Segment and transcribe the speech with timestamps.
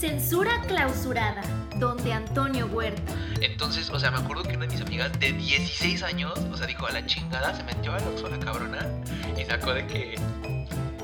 [0.00, 1.42] Censura clausurada,
[1.76, 3.12] donde Antonio Huerta.
[3.42, 6.66] Entonces, o sea, me acuerdo que una de mis amigas de 16 años, o sea,
[6.66, 8.78] dijo a la chingada, se metió al Oxxo la cabrona
[9.38, 10.14] y sacó de que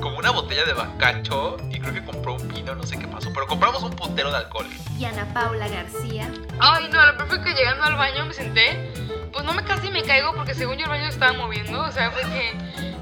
[0.01, 3.30] como una botella de bacacho y creo que compró un vino, no sé qué pasó,
[3.35, 4.67] pero compramos un puntero de alcohol.
[4.99, 6.33] Y Ana Paula García.
[6.58, 8.94] Ay, no, lo peor fue que llegando al baño me senté,
[9.31, 11.92] pues no me casi me caigo porque según yo el baño se estaba moviendo, o
[11.92, 12.54] sea, fue que,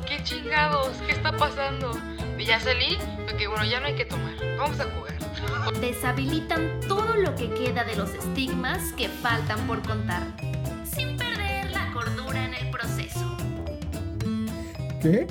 [0.09, 1.97] qué chingados, ¿qué está pasando?
[2.37, 5.14] Y ya salí, porque bueno, ya no hay que tomar, vamos a jugar.
[5.81, 10.23] Deshabilitan todo lo que queda de los estigmas que faltan por contar,
[10.85, 13.37] sin perder la cordura en el proceso.
[15.03, 15.27] ¿Qué?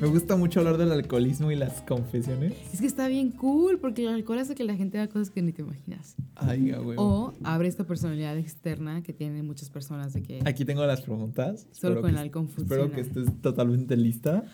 [0.00, 2.52] Me gusta mucho hablar del alcoholismo y las confesiones.
[2.74, 5.40] Es que está bien cool porque el alcohol hace que la gente haga cosas que
[5.40, 6.16] ni te imaginas.
[6.34, 7.02] Ay, a huevo.
[7.02, 11.60] O abre esta personalidad externa que tienen muchas personas de que Aquí tengo las preguntas.
[11.72, 12.94] solo Espero con el alcohol Espero funciona.
[12.94, 14.44] que estés totalmente lista.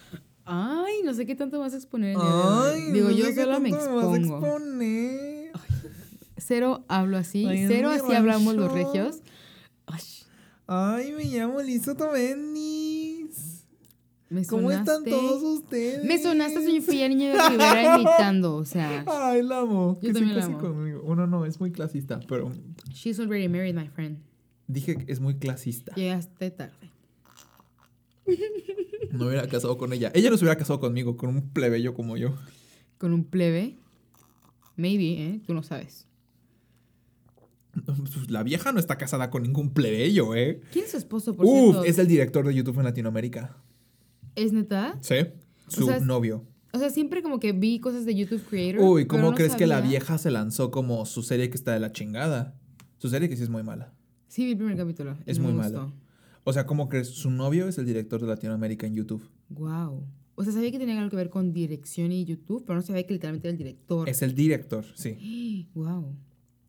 [0.44, 2.16] Ay, no sé qué tanto vas a exponer.
[2.16, 2.92] hoy.
[2.92, 4.46] Digo, no yo sé qué solo me tanto vas a expongo.
[4.46, 5.50] exponer.
[6.36, 8.88] Cero hablo así, Ay, cero así hablamos los rancho.
[8.92, 9.16] regios.
[9.86, 10.00] Ay,
[10.66, 13.66] Ay, me llamo Lizo Tomendis.
[14.28, 16.04] me ¿Cómo están todos ustedes?
[16.04, 19.04] Me sonaste, soy Sofía Niño de Rivera imitando, o sea.
[19.06, 19.98] Ay, la amo.
[20.00, 20.58] Yo que también la amo.
[20.58, 21.02] conmigo.
[21.02, 22.50] Bueno, no, es muy clasista, pero
[22.92, 24.18] She's already married, my friend.
[24.66, 25.94] dije que es muy clasista.
[25.94, 26.90] Llegaste tarde.
[29.12, 30.12] No hubiera casado con ella.
[30.14, 32.34] Ella no se hubiera casado conmigo, con un plebeyo como yo.
[32.98, 33.76] Con un plebe.
[34.76, 35.40] Maybe, ¿eh?
[35.46, 36.06] Tú no sabes.
[37.84, 40.60] Pues, La vieja no está casada con ningún plebeyo, ¿eh?
[40.72, 41.84] ¿Quién es su esposo, por Uf, cierto?
[41.84, 43.56] es el director de YouTube en Latinoamérica.
[44.36, 44.98] ¿Es neta?
[45.00, 45.16] Sí.
[45.68, 46.44] Su sea, novio.
[46.72, 48.80] O sea, siempre como que vi cosas de YouTube Creator.
[48.80, 51.80] Uy, ¿cómo no crees que la vieja se lanzó como su serie que está de
[51.80, 52.54] la chingada?
[52.98, 53.92] Su serie que sí es muy mala.
[54.28, 55.16] Sí, vi el primer capítulo.
[55.26, 55.92] Es muy malo.
[56.44, 57.08] O sea, ¿cómo crees?
[57.08, 59.28] Su novio es el director de Latinoamérica en YouTube.
[59.50, 60.06] Wow.
[60.34, 63.06] O sea, sabía que tenía algo que ver con dirección y YouTube, pero no sabía
[63.06, 64.08] que literalmente era el director.
[64.08, 65.68] Es el director, sí.
[65.74, 66.16] Wow.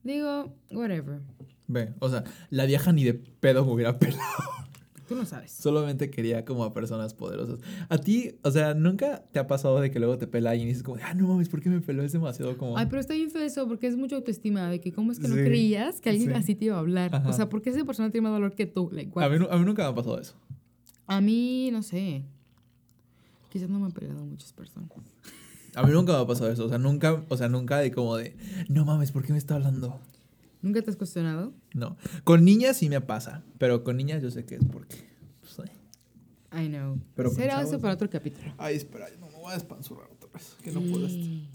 [0.04, 1.22] Digo, whatever.
[1.68, 4.22] Ve, o sea, la vieja ni de pedo me hubiera pelado.
[5.12, 5.52] Tú no sabes.
[5.52, 7.60] Solamente quería como a personas poderosas.
[7.90, 10.72] A ti, o sea, ¿nunca te ha pasado de que luego te pela alguien y
[10.72, 12.02] dices como, ah, no mames, ¿por qué me peló?
[12.02, 12.78] Es demasiado como...
[12.78, 15.28] Ay, pero está bien feo eso, porque es mucha autoestima, de que cómo es que
[15.28, 16.36] no creías que alguien sí.
[16.38, 17.14] así te iba a hablar.
[17.14, 17.28] Ajá.
[17.28, 18.90] O sea, ¿por qué esa persona tiene más valor que tú?
[18.90, 20.34] Like, a, mí, a mí nunca me ha pasado eso.
[21.08, 22.24] A mí, no sé.
[23.50, 24.90] Quizás no me han peleado muchas personas.
[25.76, 26.68] A mí nunca me ha pasado eso.
[26.68, 28.38] O sea, nunca, o sea, nunca de como de,
[28.70, 30.00] no mames, ¿por qué me está hablando?
[30.62, 31.54] ¿Nunca te has cuestionado?
[31.74, 31.98] No.
[32.24, 34.96] Con niñas sí me pasa, pero con niñas yo sé que es porque...
[35.40, 35.58] pues,
[36.52, 36.66] ay.
[36.66, 37.00] I know.
[37.16, 38.54] Pero Será chavos, eso para otro capítulo.
[38.58, 40.56] Ay, espera, no me voy a despanzurrar otra vez.
[40.64, 41.08] Que no puedo.
[41.08, 41.48] Sí.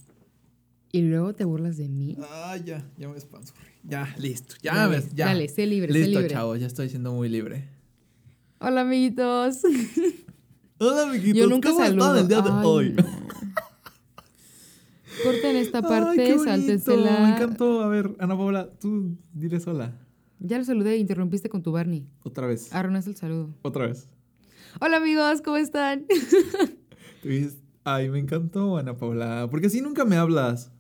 [0.93, 2.17] Y luego te burlas de mí.
[2.19, 3.61] Ah, ya, ya me despanzurré.
[3.84, 4.55] Ya, listo.
[4.62, 5.27] Ya Dale, ves, ya.
[5.27, 6.34] dale, sé libre, sé Listo, libre.
[6.34, 7.69] chavo, ya estoy siendo muy libre.
[8.59, 9.59] Hola, amiguitos.
[10.78, 11.38] Hola, amiguitos.
[11.38, 12.06] Yo nunca ¿Cómo saludo.
[12.17, 12.93] están el día de Ay, hoy?
[12.94, 13.05] no.
[15.26, 17.20] Corten esta Ay, parte, sáltensela.
[17.20, 17.82] Me encantó.
[17.82, 19.98] A ver, Ana Paula, tú diles hola.
[20.38, 22.06] Ya lo saludé e interrumpiste con tu Barney.
[22.22, 22.72] Otra vez.
[22.72, 23.54] Arruinaste el saludo.
[23.62, 24.09] Otra vez.
[24.81, 26.04] Hola, amigos, ¿cómo están?
[27.22, 29.48] Tú dices, ay, me encantó, Ana Paula.
[29.50, 30.70] Porque así nunca me hablas.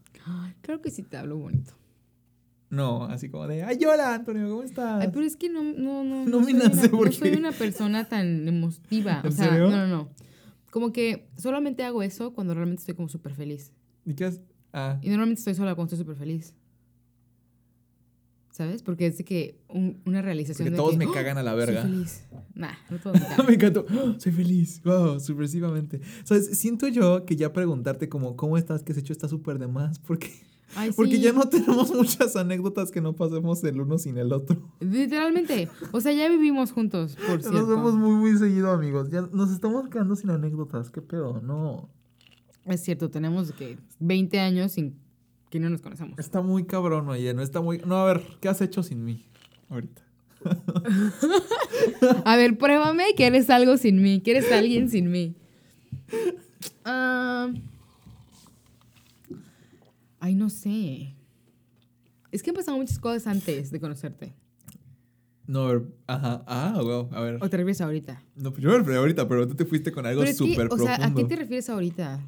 [0.60, 1.72] Creo que sí te hablo bonito.
[2.68, 5.00] No, así como de, ay, hola, Antonio, ¿cómo estás?
[5.00, 6.26] Ay, pero es que no, no, no.
[6.26, 9.20] No me soy nace una, no porque- soy una persona tan emotiva.
[9.24, 9.70] O ¿En sea, serio?
[9.70, 10.08] no, no, no.
[10.70, 13.72] Como que solamente hago eso cuando realmente estoy como súper feliz.
[14.06, 14.40] ¿Y qué has-
[14.72, 16.54] Ah, Y normalmente estoy sola cuando estoy súper feliz.
[18.52, 18.82] ¿Sabes?
[18.82, 21.12] Porque es de que un- una realización porque de todos que, me ¡Oh!
[21.12, 21.82] cagan a la Soy verga.
[21.82, 22.24] feliz.
[22.54, 23.46] Nah, no todos me cagan.
[23.46, 23.84] me encantó.
[23.90, 24.14] ¡Oh!
[24.18, 24.80] Soy feliz.
[24.82, 26.00] Wow, sorpresivamente.
[26.24, 26.58] ¿Sabes?
[26.58, 28.82] Siento yo que ya preguntarte como, ¿cómo estás?
[28.82, 29.12] ¿Qué has hecho?
[29.12, 29.98] Está súper de más.
[29.98, 30.30] Porque,
[30.74, 31.20] Ay, porque sí.
[31.22, 34.56] ya no tenemos muchas anécdotas que no pasemos el uno sin el otro.
[34.80, 35.68] Literalmente.
[35.92, 37.52] O sea, ya vivimos juntos, por cierto.
[37.52, 39.10] Nos vemos muy, muy seguido, amigos.
[39.10, 40.88] Ya nos estamos quedando sin anécdotas.
[40.90, 41.42] ¿Qué pedo?
[41.42, 41.90] No.
[42.66, 44.98] Es cierto, tenemos que 20 años sin
[45.50, 46.18] que no nos conocemos.
[46.18, 47.32] Está muy cabrón, oye.
[47.32, 47.78] No está muy.
[47.78, 49.24] No, a ver, ¿qué has hecho sin mí?
[49.68, 50.02] Ahorita.
[52.24, 55.34] A ver, pruébame que eres algo sin mí, que eres alguien sin mí.
[56.84, 57.52] Ah,
[60.20, 61.14] ay, no sé.
[62.30, 64.34] Es que han pasado muchas cosas antes de conocerte.
[65.46, 65.84] No.
[66.06, 66.44] Ajá.
[66.46, 67.08] Ah, wow.
[67.12, 67.38] A ver.
[67.40, 68.22] ¿O te refieres ahorita?
[68.34, 70.84] No, pues yo me referí ahorita, pero tú te fuiste con algo súper o profundo.
[70.84, 72.20] sea, ¿a qué te refieres ahorita?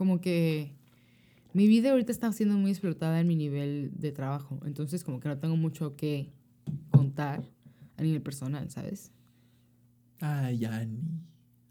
[0.00, 0.72] Como que
[1.52, 4.58] mi vida ahorita está siendo muy explotada en mi nivel de trabajo.
[4.64, 6.32] Entonces, como que no tengo mucho que
[6.90, 7.44] contar
[7.98, 9.12] a nivel personal, ¿sabes?
[10.18, 11.02] Ay, Yanni.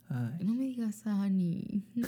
[0.10, 1.84] Ay, No me digas Ani.
[1.96, 2.06] No.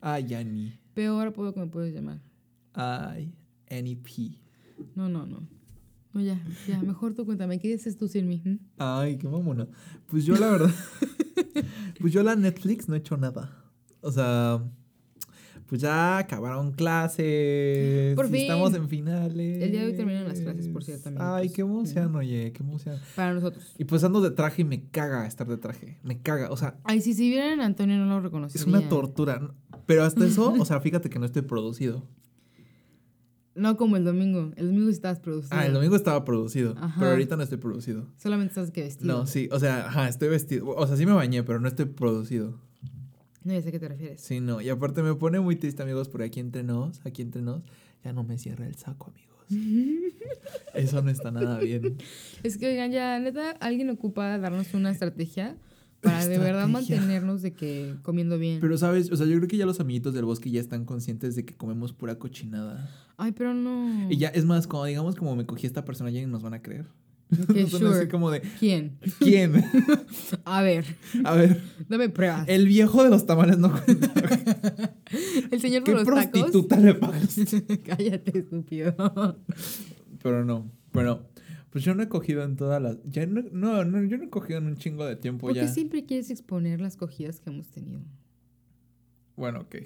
[0.00, 0.72] ay, Yanni.
[0.94, 2.20] Peor apodo que me puedes llamar.
[2.74, 3.32] Ay,
[3.70, 4.36] NEP.
[4.96, 5.46] No, no, no.
[6.12, 8.42] No, ya, ya, mejor tú cuéntame, ¿qué dices tú sin mí?
[8.44, 8.58] ¿Mm?
[8.78, 9.68] Ay, qué mamona.
[10.06, 10.74] Pues yo la verdad.
[12.00, 13.64] pues yo la Netflix no he hecho nada.
[14.00, 14.60] O sea.
[15.68, 18.16] Pues ya acabaron clases.
[18.16, 18.42] Por fin.
[18.42, 19.62] Estamos en finales.
[19.62, 21.10] El día de hoy terminan las clases, por cierto.
[21.18, 22.96] Ay, qué emoción, oye, qué emoción.
[23.14, 23.74] Para nosotros.
[23.76, 25.98] Y pues ando de traje y me caga estar de traje.
[26.02, 26.50] Me caga.
[26.50, 28.62] O sea, Ay, si si vieran a Antonio no lo reconocería.
[28.62, 29.52] es una tortura.
[29.84, 32.02] Pero hasta eso, o sea, fíjate que no estoy producido.
[33.54, 34.52] No como el domingo.
[34.56, 35.54] El domingo sí estabas producido.
[35.54, 36.76] Ah, el domingo estaba producido.
[36.78, 36.94] Ajá.
[36.98, 38.06] Pero ahorita no estoy producido.
[38.16, 39.18] Solamente estás que vestido.
[39.18, 40.66] No, sí, o sea, ajá, estoy vestido.
[40.68, 42.58] O sea, sí me bañé, pero no estoy producido.
[43.48, 44.20] No, ya sé a qué te refieres.
[44.20, 44.60] Sí, no.
[44.60, 47.62] Y aparte me pone muy triste, amigos, porque aquí entre nos, aquí entre nos,
[48.04, 49.46] ya no me cierra el saco, amigos.
[50.74, 51.96] Eso no está nada bien.
[52.42, 55.56] Es que, oigan, ya, neta, alguien ocupa darnos una estrategia
[56.02, 58.60] para de verdad mantenernos de que comiendo bien.
[58.60, 59.10] Pero, ¿sabes?
[59.10, 61.56] O sea, yo creo que ya los amiguitos del bosque ya están conscientes de que
[61.56, 62.90] comemos pura cochinada.
[63.16, 64.10] Ay, pero no.
[64.10, 66.52] Y ya, es más, cuando digamos como me cogí esta persona, ya ni nos van
[66.52, 66.84] a creer.
[68.10, 68.98] Como de, ¿Quién?
[69.18, 69.62] ¿quién?
[70.44, 70.84] A ver,
[71.24, 72.48] A ver, dame pruebas.
[72.48, 74.12] el viejo de los tamales no cuenta.
[75.50, 76.26] El señor de ¿Qué los tacos.
[76.30, 77.36] prostituta le pagas?
[77.84, 78.94] Cállate, estúpido.
[80.22, 81.22] Pero no, bueno,
[81.70, 82.98] pues yo no he cogido en todas las...
[83.04, 85.60] Ya no, no, no, yo no he cogido en un chingo de tiempo ¿Por qué
[85.60, 85.68] ya.
[85.68, 88.00] siempre quieres exponer las cogidas que hemos tenido?
[89.36, 89.76] Bueno, ok.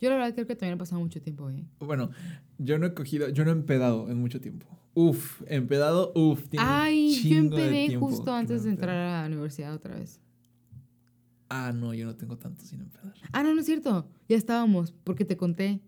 [0.00, 1.64] Yo la verdad creo que también ha pasado mucho tiempo, ¿eh?
[1.78, 2.10] Bueno,
[2.58, 4.66] yo no he cogido, yo no he empedado en mucho tiempo.
[4.94, 6.48] Uf, empedado, uf.
[6.48, 10.20] tiene Ay, yo empedé justo antes de entrar a la universidad otra vez.
[11.48, 13.14] Ah, no, yo no tengo tanto sin empedar.
[13.32, 14.06] Ah, no, no es cierto.
[14.28, 15.80] Ya estábamos, porque te conté.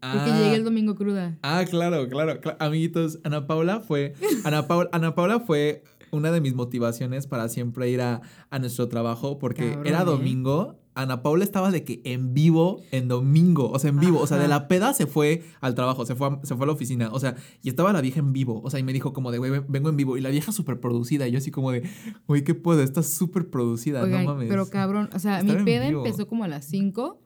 [0.00, 1.38] Porque Ah, llegué el domingo cruda.
[1.42, 4.14] Ah, claro, claro, cla- Amiguitos, Ana Paula fue.
[4.44, 8.20] Ana, Paula, Ana Paula fue una de mis motivaciones para siempre ir a,
[8.50, 9.38] a nuestro trabajo.
[9.38, 10.04] Porque Cabrón, era ¿eh?
[10.04, 10.80] domingo.
[10.94, 13.70] Ana Paula estaba de que en vivo, en domingo.
[13.70, 14.20] O sea, en vivo.
[14.20, 16.66] O sea, de la peda se fue al trabajo, se fue a, se fue a
[16.66, 17.08] la oficina.
[17.12, 18.60] O sea, y estaba la vieja en vivo.
[18.62, 20.16] O sea, y me dijo como de, güey, ven- vengo en vivo.
[20.18, 21.26] Y la vieja súper producida.
[21.26, 21.88] Y yo así como de,
[22.28, 22.82] güey, ¿qué puedo?
[22.82, 24.48] Estás súper producida, Oigan, no mames.
[24.50, 27.18] pero cabrón, o sea, Estar mi peda empezó como a las 5,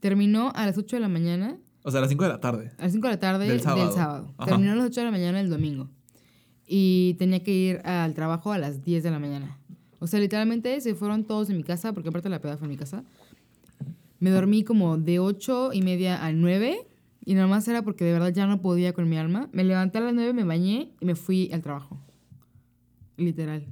[0.00, 2.72] terminó a las 8 de la mañana, O sea, a las 5 de la tarde.
[2.78, 3.92] a las 5 de la tarde Del del sábado.
[3.92, 4.34] sábado.
[4.38, 4.50] Ajá.
[4.52, 5.88] Terminó a las 8 de la mañana el domingo.
[6.66, 9.58] Y tenía que ir al trabajo a las 10 de la mañana.
[9.98, 12.70] O sea, literalmente se fueron todos de mi casa, porque aparte la peda fue en
[12.70, 13.04] mi casa.
[14.18, 16.86] Me dormí como de 8 y media a 9.
[17.24, 19.48] Y nada más era porque de verdad ya no podía con mi alma.
[19.52, 21.98] Me levanté a las 9, me bañé y me fui al trabajo.
[23.16, 23.66] Literal.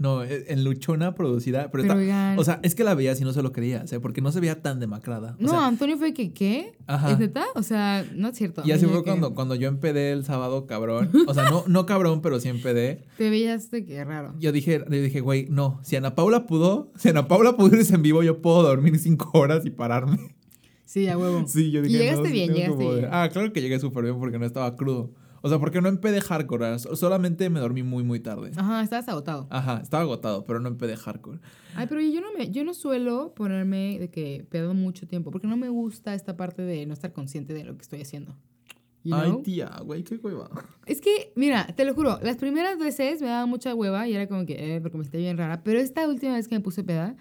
[0.00, 1.70] No, e- en luchona producida.
[1.70, 3.82] Pero, Pero está- oigan- o sea, es que la veías y no se lo creía.
[3.84, 5.36] O sea, porque no se veía tan demacrada.
[5.38, 6.72] O No, sea, Antonio fue que, ¿qué?
[6.86, 7.12] Ajá.
[7.12, 7.44] ¿Es neta?
[7.54, 8.62] O sea, no es cierto.
[8.64, 11.10] Y así fue que cuando, cuando yo empedé el sábado, cabrón.
[11.26, 13.04] O sea, no, no cabrón, pero sí empedé.
[13.18, 14.34] Te veías de que raro.
[14.40, 15.78] Yo dije, le dije, güey, no.
[15.82, 19.30] Si Ana Paula pudo, si Ana Paula pudo irse en vivo, yo puedo dormir cinco
[19.38, 20.34] horas y pararme.
[20.86, 21.44] Sí, a huevo.
[21.46, 23.08] Sí, yo Y dije, llegaste no, sí bien, llegaste bien.
[23.12, 25.12] Ah, claro que llegué súper bien porque no estaba crudo.
[25.42, 26.78] O sea, porque no empedé hardcore.
[26.78, 28.50] so- Solamente me dormí muy, muy tarde.
[28.56, 29.46] Ajá, estabas agotado.
[29.50, 31.38] Ajá, estaba agotado, pero no empedé hardcore.
[31.74, 35.46] Ay, pero yo no me, yo no suelo ponerme de que pedo mucho tiempo, porque
[35.46, 38.36] no me gusta esta parte de no estar consciente de lo que estoy haciendo.
[39.02, 39.42] You Ay, know?
[39.42, 40.50] tía, güey, qué hueva.
[40.84, 44.26] Es que, mira, te lo juro, las primeras veces me daba mucha hueva y era
[44.26, 45.62] como que, eh, porque me sentía bien rara.
[45.62, 47.16] Pero esta última vez que me puse peda,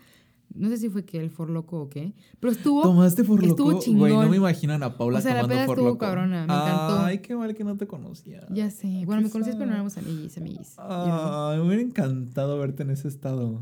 [0.60, 2.82] no sé si fue que el forloco o qué, pero estuvo.
[2.82, 3.66] ¿Tomaste for estuvo?
[3.66, 4.30] Güey, no chingón.
[4.30, 7.00] me imaginan a Paula O sea, la tomando peda for estuvo cabrona, me encantó.
[7.00, 8.46] Ay, qué mal que no te conocía.
[8.50, 9.04] Ya sé.
[9.06, 10.76] Bueno, me conocías, pero no éramos amiguis, amiguis.
[10.78, 13.62] Ay, me hubiera encantado verte en ese estado.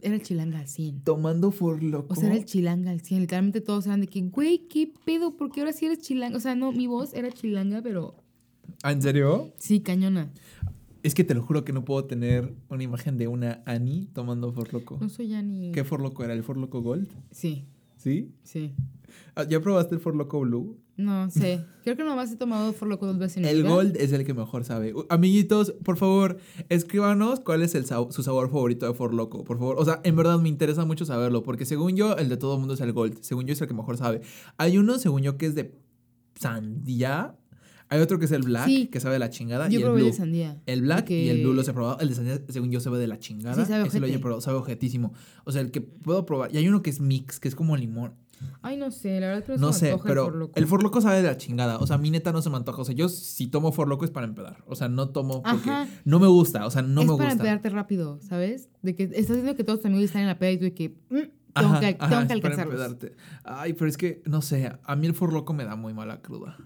[0.00, 1.02] Era el chilanga al 100.
[1.02, 2.12] Tomando for loco.
[2.12, 3.22] O sea, era el chilanga al 100.
[3.22, 5.36] Literalmente todos eran de que, güey, ¿qué pedo?
[5.36, 6.36] ¿Por qué ahora sí eres chilanga?
[6.36, 8.14] O sea, no, mi voz era chilanga, pero
[8.82, 9.52] ¿Ah, ¿En serio?
[9.58, 10.30] sí, cañona.
[11.02, 14.52] Es que te lo juro que no puedo tener una imagen de una Annie tomando
[14.52, 14.98] for loco.
[15.00, 15.72] No soy ni...
[15.72, 16.32] ¿Qué for loco era?
[16.34, 17.08] ¿El for loco gold?
[17.30, 18.32] Sí, ¿Sí?
[18.42, 18.74] sí.
[19.34, 20.78] Ah, ¿Ya probaste el for loco blue?
[20.96, 21.64] No sé.
[21.84, 24.34] Creo que nomás he tomado For Loco dos veces en El gold es el que
[24.34, 24.92] mejor sabe.
[25.08, 26.38] Amiguitos, por favor,
[26.68, 29.76] escríbanos cuál es el sab- su sabor favorito de For Loco, por favor.
[29.78, 32.58] O sea, en verdad me interesa mucho saberlo, porque según yo, el de todo el
[32.58, 33.18] mundo es el gold.
[33.20, 34.22] Según yo, es el que mejor sabe.
[34.56, 35.72] Hay uno, según yo, que es de
[36.34, 37.36] sandía.
[37.90, 38.86] Hay otro que es el black, Sí.
[38.88, 39.66] que sabe de la chingada.
[39.68, 40.06] Yo y el probé blue.
[40.06, 40.62] el de sandía.
[40.66, 41.98] El black porque- y el blue los he probado.
[42.00, 43.54] El de sandía, según yo, sabe de la chingada.
[43.64, 45.12] Sí, sabe Ese lo he probado, sabe ojetísimo.
[45.44, 46.54] O sea, el que puedo probar.
[46.54, 48.14] Y hay uno que es mix, que es como limón.
[48.62, 49.18] Ay, no sé.
[49.20, 50.98] La verdad que no, sé, pero el For Loco.
[50.98, 51.78] el sabe de la chingada.
[51.78, 52.82] O sea, a mí neta no se me antoja.
[52.82, 54.62] O sea, yo si tomo For Loco es para empedar.
[54.66, 55.88] O sea, no tomo porque Ajá.
[56.04, 56.66] no me gusta.
[56.66, 57.32] O sea, no es me para gusta.
[57.32, 58.68] empedarte rápido, ¿sabes?
[58.82, 60.88] De que estás viendo que todos amigos están en la peda y tú de que...
[60.90, 61.14] mm,
[61.54, 63.12] tengo Ajá, que, ajá, tengo que es para alcanzarlos.
[63.44, 66.20] Ay, pero es que, no sé, a mí el For Loco me da muy mala
[66.22, 66.56] cruda.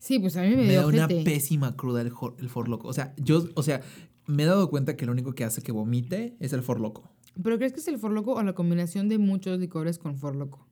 [0.00, 2.88] Sí, pues a mí me, Me dio da una pésima cruda el, el For Loco.
[2.88, 3.82] O sea, yo, o sea,
[4.26, 7.10] me he dado cuenta que lo único que hace que vomite es el For Loco.
[7.40, 10.34] ¿Pero crees que es el For Loco o la combinación de muchos licores con For
[10.34, 10.66] Loco?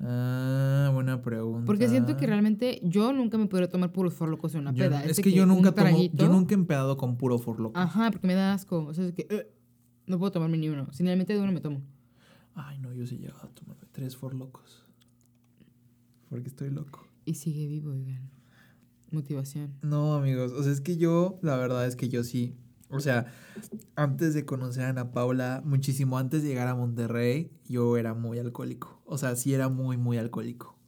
[0.00, 1.64] Ah, buena pregunta.
[1.64, 4.84] Porque siento que realmente yo nunca me podría tomar puros For Locos en una Yo-
[4.86, 5.04] peda.
[5.04, 7.78] es que, yo un nunca tomo, yo nunca he empedado con puro For Loco.
[7.78, 8.84] Ajá, porque me da asco.
[8.84, 9.48] O sea, es que eh,
[10.08, 10.92] no puedo tomarme ni uno.
[10.92, 11.80] Si realmente de uno me tomo.
[12.54, 14.84] Ay, no, yo sí he llegado a tomarme tres For Locos.
[16.28, 17.06] porque estoy loco.
[17.24, 18.28] Y sigue vivo, oigan.
[19.12, 19.74] Motivación.
[19.82, 22.56] No, amigos, o sea, es que yo, la verdad es que yo sí.
[22.88, 23.26] O sea,
[23.96, 28.38] antes de conocer a Ana Paula, muchísimo antes de llegar a Monterrey, yo era muy
[28.38, 29.00] alcohólico.
[29.06, 30.78] O sea, sí era muy, muy alcohólico.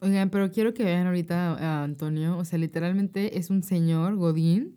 [0.00, 2.38] Oigan, pero quiero que vean ahorita a Antonio.
[2.38, 4.76] O sea, literalmente es un señor Godín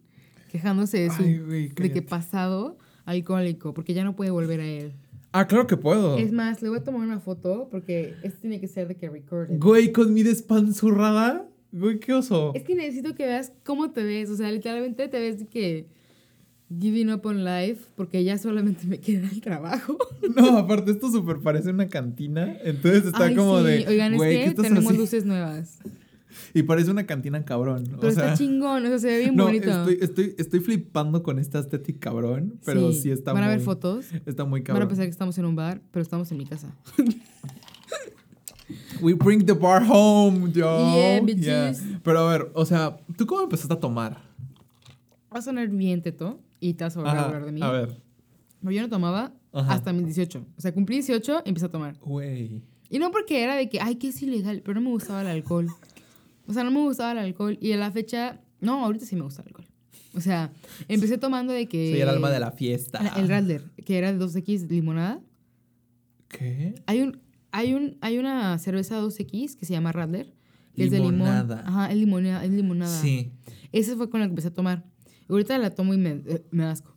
[0.52, 4.66] quejándose de su Ay, güey, de que pasado alcohólico, porque ya no puede volver a
[4.66, 4.94] él.
[5.34, 6.18] Ah, claro que puedo.
[6.18, 9.10] Es más, le voy a tomar una foto porque esto tiene que ser de que
[9.10, 9.60] recorded.
[9.60, 11.48] Güey, con mi despanzurrada.
[11.72, 12.52] Güey, qué oso.
[12.54, 14.30] Es que necesito que veas cómo te ves.
[14.30, 15.88] O sea, literalmente te ves de que
[16.80, 19.98] giving up on life porque ya solamente me queda el trabajo.
[20.36, 22.56] No, aparte esto súper parece una cantina.
[22.64, 23.66] Entonces está Ay, como sí.
[23.66, 23.88] de.
[23.88, 25.80] Oigan, es ¿qué que tenemos luces nuevas.
[26.54, 27.84] Y parece una cantina cabrón.
[28.00, 29.70] Pero o sea, está chingón, o sea, se ve bien no, bonito.
[29.70, 32.58] estoy, estoy, estoy flipando con esta estética cabrón.
[32.66, 33.52] Pero sí, está Van muy.
[33.52, 34.06] a ver fotos.
[34.26, 34.88] Está muy Van a cabrón.
[34.88, 36.74] pensar que estamos en un bar, pero estamos en mi casa.
[39.02, 40.94] We bring the bar home, yo.
[40.96, 41.82] Yeah, bitches.
[42.04, 44.18] Pero a ver, o sea, ¿tú cómo empezaste a tomar?
[45.34, 47.62] Va a sonar bien teto y te vas a volver a Ajá, hablar de mí.
[47.62, 47.98] A ver.
[48.60, 49.74] Pero yo no tomaba Ajá.
[49.74, 50.46] hasta mis 18.
[50.58, 51.98] O sea, cumplí 18 y empecé a tomar.
[52.00, 52.62] Güey.
[52.90, 55.28] Y no porque era de que, ay, que es ilegal, pero no me gustaba el
[55.28, 55.68] alcohol.
[56.48, 57.58] O sea, no me gustaba el alcohol.
[57.62, 59.68] Y a la fecha, no, ahorita sí me gusta el alcohol.
[60.14, 60.52] O sea,
[60.90, 61.92] empecé tomando de que...
[61.92, 63.00] Soy el alma de la fiesta.
[63.18, 65.22] El Radler, que era de 2X limonada.
[66.28, 66.76] ¿Qué?
[66.86, 70.34] Hay un, hay un, hay una cerveza 2X que se llama Radler.
[70.76, 71.58] Que es de Limonada.
[71.58, 71.68] limón.
[71.68, 73.02] Ajá, es limonada, es limonada.
[73.02, 73.32] Sí.
[73.74, 74.86] Esa fue con la que empecé a tomar.
[75.28, 76.96] Ahorita la tomo y me, eh, me asco.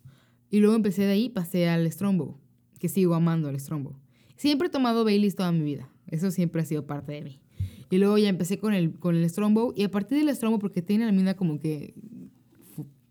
[0.49, 2.39] Y luego empecé de ahí, pasé al Strombo,
[2.79, 3.99] que sigo amando al Strombo.
[4.37, 5.89] Siempre he tomado Baileys toda mi vida.
[6.07, 7.41] Eso siempre ha sido parte de mí.
[7.89, 9.73] Y luego ya empecé con el, con el Strombo.
[9.75, 11.93] Y a partir del Strombo, porque tiene la misma como que,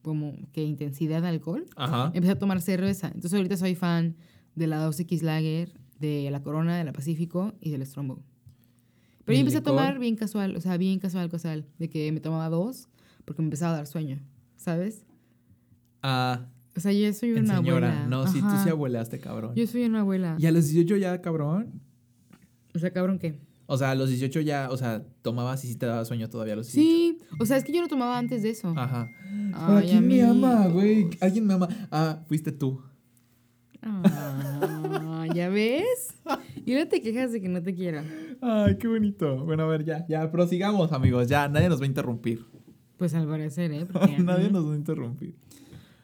[0.03, 2.11] como que intensidad de alcohol, Ajá.
[2.15, 3.09] empecé a tomar cerveza.
[3.09, 4.17] Entonces ahorita soy fan
[4.55, 5.73] de la 2X Lager,
[6.05, 8.23] de la Corona, de la Pacífico y del Strombo.
[9.25, 11.65] Pero ¿Y yo empecé a tomar bien casual, o sea, bien casual, casual.
[11.79, 12.89] De que me tomaba dos
[13.25, 14.21] porque me empezaba a dar sueño,
[14.57, 15.05] ¿sabes?
[16.03, 16.47] Ah,
[16.77, 17.89] O sea, yo soy una señora.
[17.89, 18.07] abuela.
[18.09, 19.55] No, sí, tú sí abuelaste, cabrón.
[19.55, 20.37] Yo soy una abuela.
[20.39, 21.81] Y a los 18 ya, cabrón.
[22.75, 23.39] O sea, cabrón, ¿qué?
[23.67, 26.53] O sea, a los 18 ya, o sea, tomabas y sí te daba sueño todavía
[26.53, 26.79] a los 18.
[26.87, 28.75] Sí, o sea, es que yo no tomaba antes de eso.
[28.77, 29.09] Ajá.
[29.55, 31.09] Ay, ¿quién me ama, güey?
[31.23, 31.69] ¿Alguien me ama?
[31.91, 32.83] Ah, fuiste tú.
[33.81, 34.03] Ah,
[35.27, 36.15] ¿Ya ves?
[36.67, 38.03] Y no te quejas de que no te quiero.
[38.41, 39.45] Ay, qué bonito.
[39.45, 41.29] Bueno, a ver, ya, ya, prosigamos, amigos.
[41.29, 42.45] Ya, nadie nos va a interrumpir.
[42.97, 43.87] Pues al parecer, ¿eh?
[43.93, 45.35] Porque, nadie nos va a interrumpir.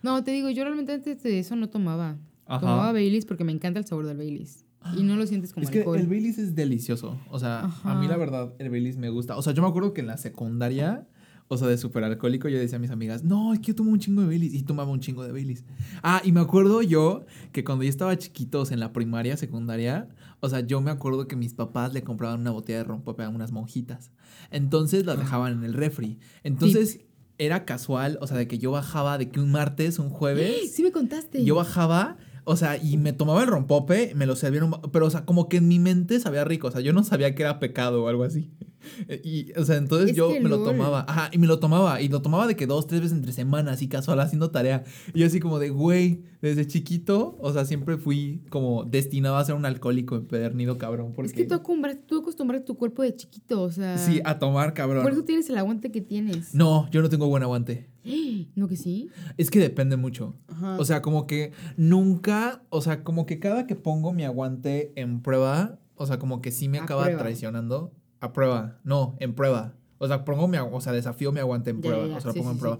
[0.03, 2.19] No, te digo, yo realmente antes de eso no tomaba.
[2.47, 2.61] Ajá.
[2.61, 4.65] Tomaba Baileys porque me encanta el sabor del Baileys.
[4.97, 5.99] Y no lo sientes como Es que alcohol.
[5.99, 7.21] el Baileys es delicioso.
[7.29, 9.37] O sea, a mí la verdad, el Baileys me gusta.
[9.37, 11.07] O sea, yo me acuerdo que en la secundaria,
[11.53, 13.91] o sea, de súper alcohólico, yo decía a mis amigas, no, es que yo tomo
[13.91, 14.55] un chingo de Baileys.
[14.55, 15.65] Y tomaba un chingo de Baileys.
[16.01, 19.37] Ah, y me acuerdo yo que cuando yo estaba chiquito, o sea, en la primaria,
[19.37, 23.25] secundaria, o sea, yo me acuerdo que mis papás le compraban una botella de rompope
[23.25, 24.13] a unas monjitas.
[24.53, 26.21] Entonces las dejaban en el refri.
[26.45, 27.01] Entonces
[27.37, 30.71] era casual, o sea, de que yo bajaba, de que un martes, un jueves.
[30.73, 31.45] Sí me contaste.
[31.45, 35.25] Yo bajaba, o sea, y me tomaba el rompope, me lo servieron, pero, o sea,
[35.25, 38.05] como que en mi mente sabía rico, o sea, yo no sabía que era pecado
[38.05, 38.53] o algo así.
[39.25, 40.65] Y, o sea, entonces Es yo me lo lol.
[40.65, 43.33] tomaba, ajá, y me lo tomaba, y lo tomaba de que dos, tres veces entre
[43.33, 44.85] semanas, así casual, haciendo tarea.
[45.15, 49.45] Y yo así como de, güey, desde chiquito, o sea, siempre fui como destinado a
[49.45, 51.13] ser un alcohólico empedernido, cabrón.
[51.15, 53.99] Porque, Es que tú acostumbraste, tú acostumbraste tu cuerpo de chiquito, o sea.
[53.99, 55.03] Sí, a tomar, cabrón.
[55.03, 56.55] Por eso tienes el aguante que tienes.
[56.55, 57.89] No, yo no tengo buen aguante.
[58.55, 59.09] ¿No que sí?
[59.37, 60.35] Es que depende mucho.
[60.49, 60.79] Ajá.
[60.79, 65.21] O sea, como que nunca, o sea, como que cada que pongo mi aguante en
[65.21, 67.21] prueba, o sea, como que sí me A acaba prueba.
[67.21, 67.93] traicionando.
[68.21, 69.75] A prueba, no, en prueba.
[69.99, 72.17] O sea, pongo mi, o sea, desafío mi aguante en prueba, ya, ya.
[72.17, 72.79] o sea, lo pongo sí, en prueba.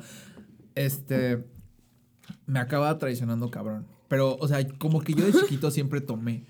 [0.75, 1.45] Este,
[2.47, 3.87] me acaba traicionando, cabrón.
[4.09, 6.45] Pero, o sea, como que yo de chiquito siempre tomé.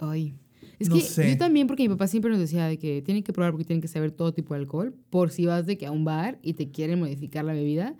[0.00, 0.34] Ay.
[0.78, 1.30] Es No que sé.
[1.30, 3.80] yo también, porque mi papá siempre nos decía de que tienen que probar porque tienen
[3.80, 6.54] que saber todo tipo de alcohol, por si vas de que a un bar y
[6.54, 7.96] te quieren modificar la bebida.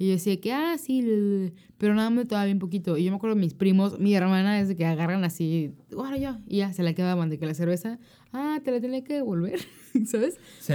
[0.00, 2.96] Y yo decía que, ah, sí, pero nada me tomaba bien poquito.
[2.96, 6.16] Y yo me acuerdo de mis primos, mi hermana, es de que agarran así, bueno,
[6.16, 7.98] yo, y ya se la quedaban de que la cerveza,
[8.32, 9.60] ah, te la tenía que devolver,
[10.06, 10.38] ¿sabes?
[10.58, 10.72] Sí.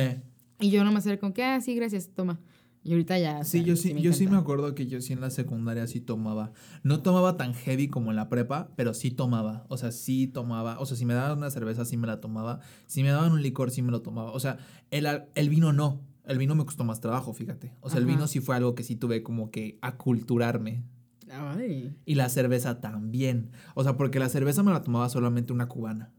[0.60, 2.40] Y yo nomás era como que, ah, sí, gracias, toma.
[2.84, 3.40] Y ahorita ya.
[3.40, 5.88] o Sí, sea, yo sí, yo sí me acuerdo que yo sí en la secundaria
[5.88, 6.52] sí tomaba.
[6.84, 9.66] No tomaba tan heavy como en la prepa, pero sí tomaba.
[9.70, 10.80] O sea, sí tomaba.
[10.80, 12.60] O sea, si me daban una cerveza, sí me la tomaba.
[12.86, 14.32] Si me daban un licor, sí me lo tomaba.
[14.34, 14.60] O sea,
[14.92, 16.00] el, el vino no.
[16.28, 17.74] El vino me costó más trabajo, fíjate.
[17.82, 20.84] O sea, el vino sí fue algo que sí tuve como que aculturarme.
[21.32, 21.96] Ay.
[22.06, 23.52] Y la cerveza también.
[23.76, 26.12] O sea, porque la cerveza me la tomaba solamente una cubana.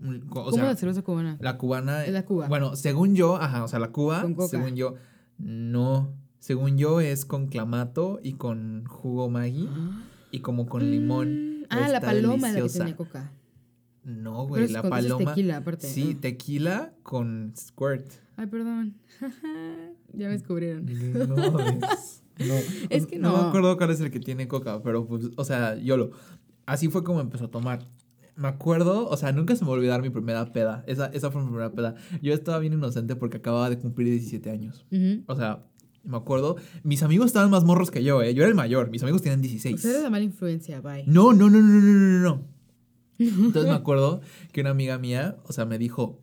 [0.00, 1.36] O ¿Cómo sea, la cerveza cubana?
[1.40, 2.04] la cubana.
[2.04, 2.48] Es la Cuba.
[2.48, 4.48] Bueno, según yo, ajá, o sea, la Cuba, Con coca.
[4.48, 4.94] según yo,
[5.38, 6.12] no.
[6.40, 9.68] Según yo es con clamato y con jugo Maggi
[10.32, 11.60] y como con limón.
[11.60, 12.84] Mm, Ah, la paloma es la que deliciosa.
[12.84, 13.32] tiene coca.
[14.02, 15.24] Pero No, güey, es la paloma.
[15.30, 16.20] tequila, aparte, Sí, ¿no?
[16.20, 18.10] tequila con squirt.
[18.42, 18.96] Ay, perdón.
[20.14, 20.84] ya me descubrieron.
[21.28, 22.24] No, mames.
[22.40, 22.54] no.
[22.90, 23.42] Es que No no.
[23.42, 26.10] me acuerdo cuál es el que tiene coca, pero pues, o sea, yo lo.
[26.66, 27.86] Así fue como empezó a tomar.
[28.34, 30.82] Me acuerdo, o sea, nunca se me va a olvidar mi primera peda.
[30.88, 31.94] Esa, esa fue mi primera peda.
[32.20, 34.84] Yo estaba bien inocente porque acababa de cumplir 17 años.
[35.26, 35.64] O sea,
[36.02, 38.34] me acuerdo, mis amigos estaban más morros que yo, ¿eh?
[38.34, 39.80] Yo era el mayor, mis amigos tenían O 16.
[39.80, 41.04] sea, eres la mala influencia, bye.
[41.06, 42.42] No, no, no, no, no, no, no.
[43.18, 44.20] Entonces me acuerdo
[44.50, 46.18] que una amiga mía, o sea, me dijo,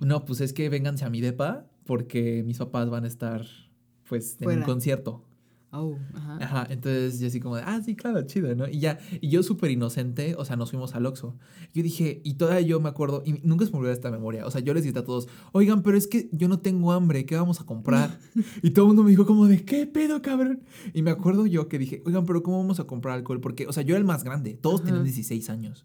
[0.00, 3.44] no, pues es que vénganse a mi depa porque mis papás van a estar,
[4.08, 5.24] pues, en un concierto.
[5.70, 6.38] Oh, ajá.
[6.40, 8.66] Ajá, entonces yo así como de, ah, sí, claro, chido, ¿no?
[8.68, 11.36] Y ya, y yo súper inocente, o sea, nos fuimos al Oxxo.
[11.74, 14.50] Yo dije, y todavía yo me acuerdo, y nunca se me olvidó esta memoria, o
[14.50, 17.36] sea, yo les dije a todos, oigan, pero es que yo no tengo hambre, ¿qué
[17.36, 18.18] vamos a comprar?
[18.62, 20.62] y todo el mundo me dijo como de, ¿qué pedo, cabrón?
[20.94, 23.40] Y me acuerdo yo que dije, oigan, pero ¿cómo vamos a comprar alcohol?
[23.42, 24.86] Porque, o sea, yo era el más grande, todos Ajá.
[24.86, 25.84] tenían 16 años.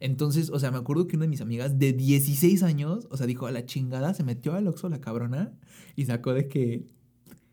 [0.00, 3.26] Entonces, o sea, me acuerdo que una de mis amigas de 16 años, o sea,
[3.26, 5.52] dijo a la chingada, se metió al Oxxo la cabrona
[5.94, 6.84] y sacó de que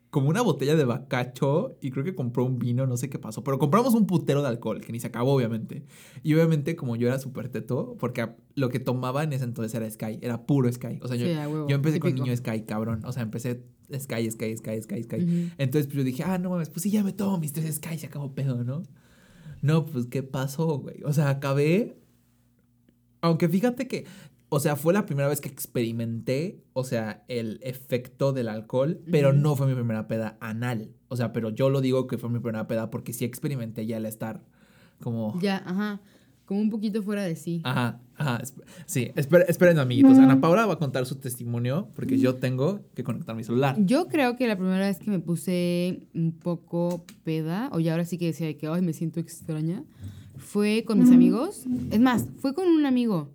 [0.09, 3.43] como una botella de bacacho y creo que compró un vino, no sé qué pasó,
[3.43, 5.85] pero compramos un putero de alcohol, que ni se acabó obviamente.
[6.21, 9.89] Y obviamente como yo era súper teto, porque lo que tomaba en ese entonces era
[9.89, 10.99] Sky, era puro Sky.
[11.01, 12.25] O sea, yo, Sí, huevo, yo empecé con típico.
[12.25, 13.03] niño Sky, cabrón.
[13.05, 15.15] O sea, empecé Sky, Sky, Sky, Sky, Sky.
[15.15, 15.51] Ujú.
[15.57, 17.97] Entonces pues yo dije, ah, no mames, pues sí, ya me tomo mis tres Sky,
[17.97, 18.83] se acabó pedo, ¿no?
[19.63, 21.01] No, pues, ¿qué pasó, güey?
[21.05, 21.97] O sea, acabé...
[23.23, 24.05] Aunque fíjate que,
[24.49, 29.31] o sea, fue la primera vez que experimenté, o sea, el efecto del alcohol, pero
[29.31, 30.91] no fue mi primera peda anal.
[31.07, 33.95] O sea, pero yo lo digo que fue mi primera peda porque sí experimenté ya
[33.95, 34.43] el estar
[34.99, 35.39] como...
[35.39, 36.01] Ya, ajá.
[36.45, 37.61] Como un poquito fuera de sí.
[37.63, 38.41] Ajá, ajá.
[38.85, 40.17] Sí, esperen, esperen, amiguitos.
[40.17, 43.77] Ana Paula va a contar su testimonio porque yo tengo que conectar mi celular.
[43.79, 48.03] Yo creo que la primera vez que me puse un poco peda, o ya ahora
[48.03, 49.85] sí que decía de que, ay, me siento extraña,
[50.37, 51.65] fue con mis amigos.
[51.91, 53.29] Es más, fue con un amigo.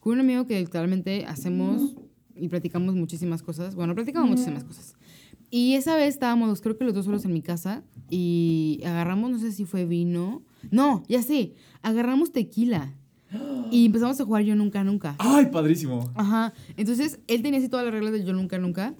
[0.00, 1.96] Con un amigo que literalmente hacemos
[2.34, 3.74] y platicamos muchísimas cosas.
[3.74, 4.94] Bueno, platicamos muchísimas cosas.
[5.50, 9.38] Y esa vez estábamos, creo que los dos solos en mi casa, y agarramos, no
[9.38, 10.42] sé si fue vino.
[10.70, 12.94] No, ya sé, agarramos tequila.
[13.70, 15.14] Y empezamos a jugar Yo Nunca Nunca.
[15.18, 16.10] ¡Ay, padrísimo!
[16.14, 16.54] Ajá.
[16.76, 18.94] Entonces, él tenía así todas las reglas de yo nunca, nunca.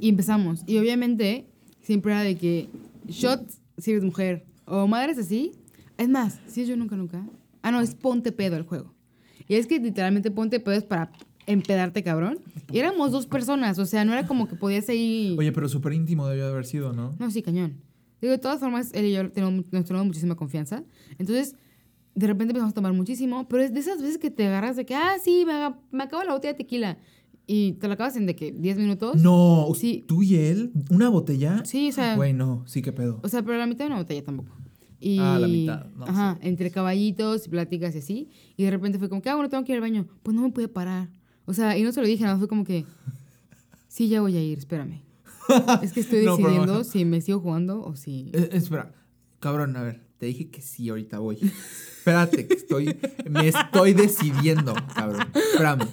[0.00, 0.62] Y empezamos.
[0.66, 1.46] Y obviamente,
[1.80, 2.68] siempre era de que
[3.06, 4.44] shots si eres mujer.
[4.66, 5.52] O madres así.
[5.98, 7.28] Es más, si es yo nunca, nunca.
[7.62, 8.94] Ah, no, es ponte pedo el juego.
[9.48, 11.10] Y es que literalmente ponte pedo es para
[11.46, 12.38] empedarte, cabrón.
[12.72, 13.78] Y éramos dos personas.
[13.78, 15.34] O sea, no era como que podías ahí.
[15.38, 17.14] Oye, pero súper íntimo debió de haber sido, ¿no?
[17.18, 17.80] No, sí, cañón.
[18.20, 20.82] Digo, de todas formas, él y yo tenemos, nos tenemos muchísima confianza.
[21.18, 21.54] Entonces,
[22.14, 24.84] de repente empezamos a tomar muchísimo, pero es de esas veces que te agarras de
[24.84, 26.98] que, ah, sí, me, me acabo la botella de tequila.
[27.46, 29.16] Y te la acabas en de que 10 minutos.
[29.22, 30.04] No, Sí.
[30.06, 30.70] ¿tú y él?
[30.90, 31.62] ¿Una botella?
[31.64, 33.20] Sí, o sea, Güey, no, sí, qué pedo.
[33.22, 34.54] o sea, pero la mitad de una botella tampoco.
[35.00, 38.28] Y, Ah, la mitad, no, Ajá, entre caballitos y pláticas y así.
[38.56, 40.06] Y de repente fue como que, ah, bueno, tengo que ir al baño.
[40.22, 41.08] Pues no me pude parar.
[41.44, 42.84] O sea, y no se lo dije, nada, más fue como que,
[43.88, 45.02] sí, ya voy a ir, espérame.
[45.82, 48.30] Es que estoy No, decidiendo si me sigo jugando o si...
[48.34, 48.92] Eh, espera,
[49.40, 51.38] cabrón, a ver, te dije que sí, ahorita voy.
[51.98, 52.98] Espérate, que estoy,
[53.30, 55.26] me estoy decidiendo, cabrón.
[55.34, 55.88] Espérame.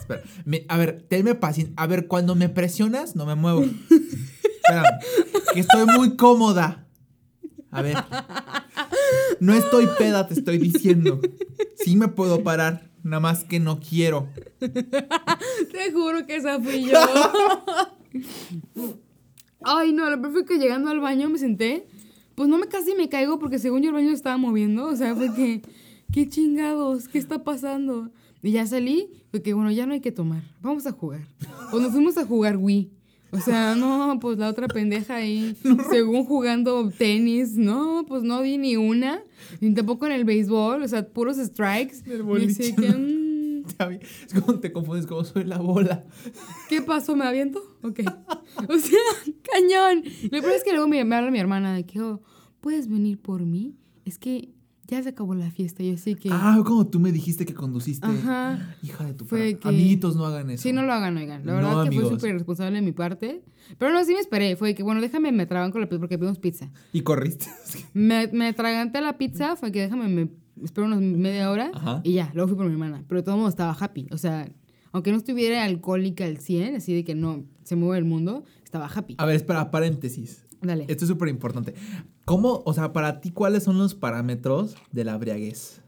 [0.00, 0.22] espera.
[0.44, 1.72] Me- a ver, tenme paciencia.
[1.78, 3.62] A ver, cuando me presionas, no me muevo.
[3.62, 4.98] Espérame,
[5.54, 6.87] que estoy muy cómoda.
[7.70, 7.96] A ver.
[9.40, 11.20] No estoy peda, te estoy diciendo.
[11.76, 14.28] Sí me puedo parar, nada más que no quiero.
[14.58, 16.98] Te juro que esa fui yo.
[19.62, 21.86] Ay, no, lo peor fue que llegando al baño me senté.
[22.34, 24.86] Pues no me casi me caigo porque según yo el baño estaba moviendo.
[24.86, 25.62] O sea, fue que,
[26.12, 28.10] qué chingados, ¿qué está pasando?
[28.42, 30.42] Y ya salí, fue que bueno, ya no hay que tomar.
[30.60, 31.26] Vamos a jugar.
[31.72, 32.97] O nos fuimos a jugar Wii.
[33.30, 35.54] O sea, no, pues la otra pendeja ahí,
[35.90, 39.22] según jugando tenis, no, pues no di ni una,
[39.60, 41.98] ni tampoco en el béisbol, o sea, puros strikes.
[42.06, 42.74] El boliche.
[42.74, 43.18] que, mm.
[44.00, 46.04] Es como te confundes como soy la bola.
[46.68, 47.16] ¿Qué pasó?
[47.16, 47.60] ¿Me aviento?
[47.82, 48.00] Ok.
[48.68, 48.98] O sea,
[49.42, 50.04] cañón.
[50.30, 52.22] Lo peor es que luego me, me habla mi hermana de que, oh,
[52.60, 53.76] ¿puedes venir por mí?
[54.04, 54.50] Es que
[54.88, 55.82] ya se acabó la fiesta.
[55.82, 56.30] Y así que.
[56.32, 58.06] Ah, como tú me dijiste que conduciste.
[58.06, 58.74] Ajá.
[58.82, 60.62] Hija de tu Fue que- Amiguitos, no hagan eso.
[60.62, 61.44] Sí, no lo hagan, oigan.
[61.46, 63.42] La No, verdad que fue súper irresponsable de mi parte.
[63.78, 64.56] Pero no, sí me esperé.
[64.56, 66.70] Fue que, bueno, déjame, me traban con la pizza porque pedimos pizza.
[66.92, 67.46] Y corriste.
[67.94, 70.30] Me, me atraganté la pizza, fue que déjame, me
[70.64, 72.00] espero unos media hora Ajá.
[72.02, 73.04] y ya, luego fui por mi hermana.
[73.08, 74.06] Pero todo el mundo estaba happy.
[74.10, 74.48] O sea,
[74.92, 78.86] aunque no estuviera alcohólica al 100, así de que no se mueve el mundo, estaba
[78.86, 79.14] happy.
[79.18, 80.44] A ver, espera, paréntesis.
[80.60, 80.84] Dale.
[80.88, 81.74] Esto es súper importante.
[82.24, 85.82] ¿Cómo, o sea, para ti, cuáles son los parámetros de la briaguez?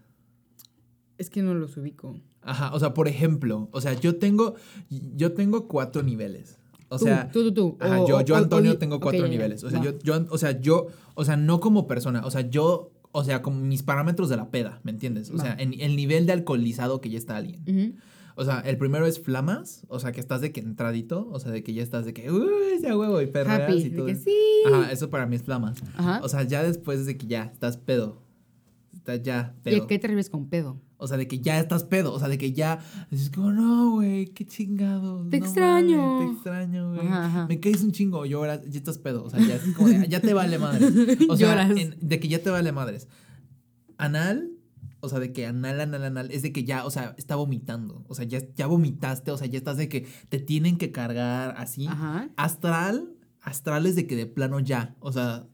[1.19, 2.19] Es que no los ubico.
[2.43, 4.55] Ajá, o sea, por ejemplo, o sea, yo tengo,
[4.89, 6.59] yo tengo cuatro niveles.
[6.89, 7.77] O Tú, sea, tú, tú, tú.
[7.81, 9.63] ajá, O- yo, yo Antonio o tengo cuatro niveles.
[9.65, 12.93] O sea, yo, yo, o sea, yo, o sea, no como persona, o sea, yo
[13.13, 15.31] o sea, como mis parámetros de la peda, ¿me entiendes?
[15.31, 17.63] O sea, en el nivel de alcoholizado que ya está alguien.
[17.67, 17.99] Ujú.
[18.37, 21.51] O sea, el primero es flamas, o sea, que estás de que entradito, o sea,
[21.53, 22.49] de que ya estás de que, uy,
[22.83, 23.79] ya huevo, y perreas Happy.
[23.87, 24.07] y todo.
[24.07, 24.37] De que sí.
[24.67, 25.79] Ajá, eso para mí es flamas.
[25.97, 26.21] Ajá.
[26.23, 28.23] O sea, ya después de que ya estás pedo.
[28.95, 29.85] Estás ya ¿Y pedo.
[29.85, 30.81] a qué te refieres con pedo?
[30.99, 32.13] O sea, de que ya estás pedo.
[32.13, 32.79] O sea, de que ya.
[33.11, 35.27] Dices, como, no, güey, qué chingado.
[35.31, 35.97] Te no extraño.
[35.97, 37.09] mames, te extraño, güey.
[37.49, 39.25] Me caes un chingo, lloras, ya estás pedo.
[39.25, 40.93] O sea, ya, es como de, ya te vale madres.
[41.31, 43.09] O sea, en- de que ya te vale madres.
[43.97, 44.51] Anal.
[45.01, 48.05] O sea, de que anal, anal, anal, es de que ya, o sea, está vomitando.
[48.09, 51.55] O sea, ya, ya vomitaste, o sea, ya estás de que te tienen que cargar
[51.57, 51.87] así.
[51.87, 52.29] Ajá.
[52.37, 54.97] Astral, astral es de que de plano ya.
[55.01, 55.47] O sea.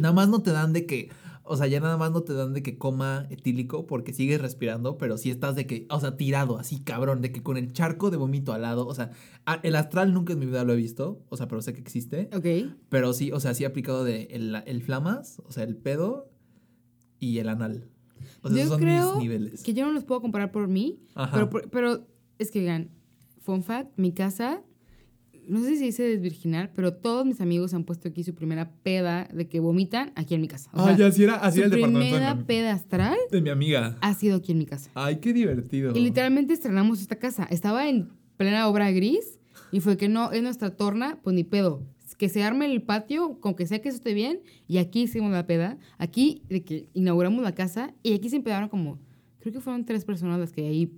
[0.00, 1.08] Nada más no te dan de que,
[1.42, 4.98] o sea, ya nada más no te dan de que coma etílico porque sigues respirando,
[4.98, 8.10] pero sí estás de que, o sea, tirado así, cabrón, de que con el charco
[8.10, 9.10] de vómito al lado, o sea,
[9.62, 12.28] el astral nunca en mi vida lo he visto, o sea, pero sé que existe,
[12.34, 12.76] Ok.
[12.90, 16.30] pero sí, o sea, sí he aplicado de el, el flamas, o sea, el pedo
[17.18, 17.88] y el anal.
[18.42, 19.62] O sea, Yo esos son creo mis niveles.
[19.62, 21.00] Que yo no los puedo comparar por mí,
[21.32, 22.06] pero, pero
[22.38, 22.90] es que, vean,
[23.40, 24.62] fun fact, mi casa,
[25.46, 29.28] no sé si dice desvirginar, pero todos mis amigos han puesto aquí su primera peda
[29.32, 30.70] de que vomitan aquí en mi casa.
[30.72, 32.72] O Ah, sea, ya, así era, así su era el departamento de primera mi, peda
[32.72, 33.98] astral de mi amiga.
[34.00, 34.90] ha sido aquí en mi casa.
[34.94, 35.92] Ay, qué divertido.
[35.94, 37.44] Y literalmente estrenamos esta casa.
[37.50, 38.08] Estaba en
[38.38, 39.38] plena obra gris
[39.70, 41.82] y fue que no, es nuestra torna, pues ni pedo.
[42.24, 45.30] Que se arme el patio, con que sea que eso esté bien, y aquí hicimos
[45.30, 45.76] la peda.
[45.98, 48.98] Aquí, de que inauguramos la casa, y aquí se empezaron como,
[49.40, 50.90] creo que fueron tres personas las que ahí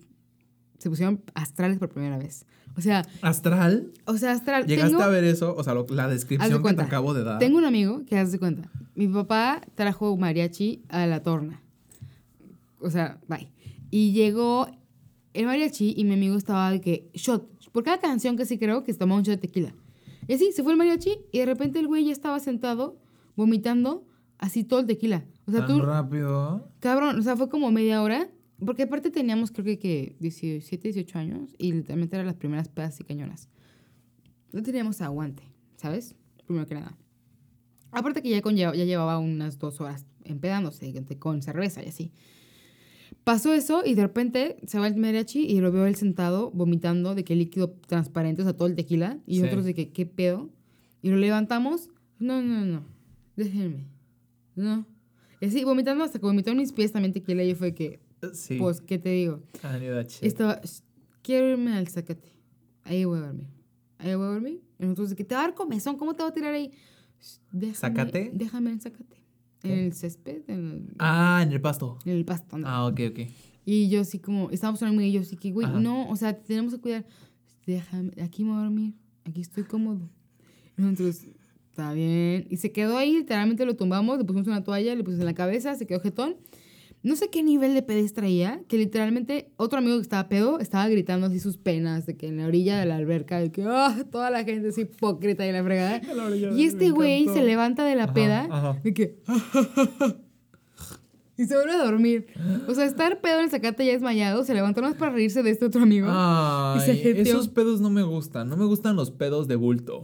[0.79, 2.47] se pusieron astrales por primera vez.
[2.77, 3.91] O sea, ¿Astral?
[4.05, 4.67] o sea, astral.
[4.69, 5.53] ¿Llegaste tengo- a ver eso?
[5.57, 7.41] O sea, lo- la Haz de descripción que te acabo de dar.
[7.41, 8.71] Tengo un amigo que hace cuenta.
[8.95, 11.61] Mi papá trajo mariachi a la torna.
[12.79, 13.49] O sea, bye.
[13.91, 14.69] Y llegó
[15.35, 17.51] el mariachi y mi amigo estaba de que shot.
[17.73, 19.75] Por cada canción que sí creo que se tomaba un shot de tequila.
[20.29, 22.99] Y así, se fue el mariachi y de repente el güey ya estaba sentado
[23.37, 24.07] vomitando
[24.39, 25.25] así todo el tequila.
[25.47, 26.71] O sea, ¿Tan tú, rápido?
[26.81, 28.29] cabrón, o sea, fue como media hora.
[28.65, 32.99] Porque aparte teníamos creo que, que 17, 18 años y literalmente eran las primeras pedas
[33.01, 33.51] y cañonas.
[34.51, 35.43] No teníamos aguante,
[35.77, 36.15] ¿sabes?
[36.47, 36.97] Primero que nada.
[37.91, 42.13] Aparte que ya, con, ya llevaba unas dos horas empedándose con cerveza y así.
[43.27, 47.17] Pasó eso y de repente se va el mariachi y lo veo él sentado vomitando
[47.17, 49.19] de que líquido transparente, o sea, todo el tequila.
[49.27, 49.43] Y Sí.
[49.43, 50.49] otros de que, ¿qué pedo?
[51.03, 51.89] Y lo levantamos.
[52.21, 52.85] No, no, no.
[53.35, 53.89] Déjenme.
[54.55, 54.87] No.
[55.41, 57.43] Y así, vomitando hasta que vomitó en mis pies también tequila.
[57.43, 57.99] Y yo fue que,
[58.33, 58.59] Sí.
[58.59, 59.43] pues, ¿qué te digo?
[59.57, 60.23] I knew that shit.
[60.23, 60.83] Estaba, "Sh,
[61.23, 62.29] quiero irme al Zacate.
[62.85, 63.49] Ahí voy a dormir.
[63.99, 64.63] Ahí voy a dormir.
[64.79, 66.71] Y nosotros, de que te va a dar comezón, ¿cómo te va a tirar ahí?
[67.19, 68.31] "Sh, Déjame, ¿Zacate?
[68.33, 69.17] Déjame en Zacate.
[69.73, 71.99] En el césped, en el, Ah, en el pasto.
[72.05, 72.59] en el pasto.
[72.59, 72.67] ¿no?
[72.69, 73.19] Ah, ok, ok.
[73.65, 75.81] Y yo así como, estábamos hablando y yo así que, güey, Ajá.
[75.81, 77.05] no, o sea, tenemos que cuidar.
[77.67, 78.95] Déjame, aquí me voy a dormir.
[79.25, 80.09] Aquí estoy cómodo.
[80.77, 81.23] Nosotros,
[81.71, 82.47] está bien.
[82.49, 85.35] Y se quedó ahí, literalmente lo tumbamos, le pusimos una toalla, le pusimos en la
[85.35, 86.37] cabeza, se quedó jetón.
[87.07, 90.89] No sé qué nivel de pedez traía, que literalmente otro amigo que estaba pedo estaba
[90.89, 93.97] gritando así sus penas de que en la orilla de la alberca, de que ah,
[94.11, 96.01] toda la gente es hipócrita y la fregada.
[96.57, 98.81] Y este güey se levanta de la Ajá, peda ajá.
[98.83, 99.21] de que
[101.39, 102.27] y se vuelve a dormir.
[102.67, 105.51] O sea, estar pedo en el zacate ya desmayado, se levantó más para reírse de
[105.51, 106.09] este otro amigo.
[106.11, 108.49] Ay, Y se esos pedos no me gustan.
[108.49, 110.03] No me gustan los pedos de bulto.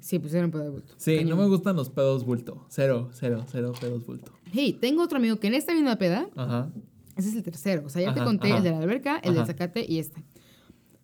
[0.00, 0.94] Sí, pues era un pedo de bulto.
[0.96, 1.30] Sí, Cañón.
[1.38, 2.64] no me gustan los pedos bulto.
[2.68, 4.32] Cero, cero, cero pedos bulto.
[4.52, 6.70] Hey, tengo otro amigo que en esta misma peda, Ajá.
[7.16, 7.82] ese es el tercero.
[7.86, 8.58] O sea, ya te conté ajá.
[8.58, 9.46] el de la alberca, el del Ajá.
[9.52, 10.22] zacate y este.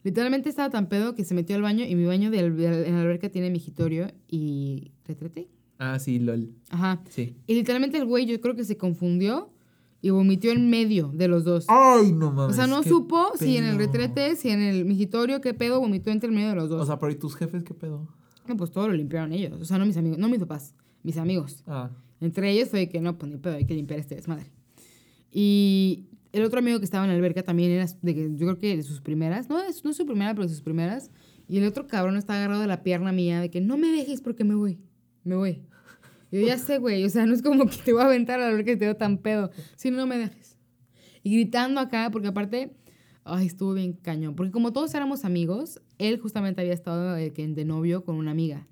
[0.02, 2.94] Literalmente estaba tan pedo que se metió al baño y mi baño de, de- en
[2.94, 5.48] la alberca tiene migitorio y retrete.
[5.78, 6.50] Ah, sí, lol.
[6.70, 7.02] Ajá.
[7.08, 7.36] Sí.
[7.46, 9.50] Y literalmente el güey yo creo que se confundió
[10.02, 11.64] y vomitió en medio de los dos.
[11.68, 12.56] Ay, no o mames.
[12.56, 16.28] sea, no supo si en el retrete, si en el migitorio, qué pedo, vomitó entre
[16.28, 16.82] el medio de los dos.
[16.82, 18.06] O sea, pero ¿y tus jefes qué pedo?
[18.48, 19.60] No, pues todo lo limpiaron ellos.
[19.60, 21.62] O sea, no mis amigos, no mis papás, mis amigos.
[21.66, 21.90] Ah.
[22.20, 24.46] Entre ellos fue que no, pues ni pedo, hay que limpiar este desmadre.
[25.30, 28.58] Y el otro amigo que estaba en la alberca también era, de que, yo creo
[28.58, 31.10] que de sus primeras, no, es- no es su primera, pero de sus primeras.
[31.48, 34.20] Y el otro cabrón está agarrado de la pierna mía, de que no me dejes
[34.20, 34.78] porque me voy,
[35.24, 35.62] me voy.
[36.32, 38.44] Yo ya sé, güey, o sea, no es como que te voy a aventar a
[38.44, 40.56] la alberca y te veo tan pedo, si no, no me dejes.
[41.22, 42.74] Y gritando acá, porque aparte,
[43.24, 44.34] ay, estuvo bien cañón.
[44.36, 48.30] Porque como todos éramos amigos, él justamente había estado de, que- de novio con una
[48.30, 48.66] amiga.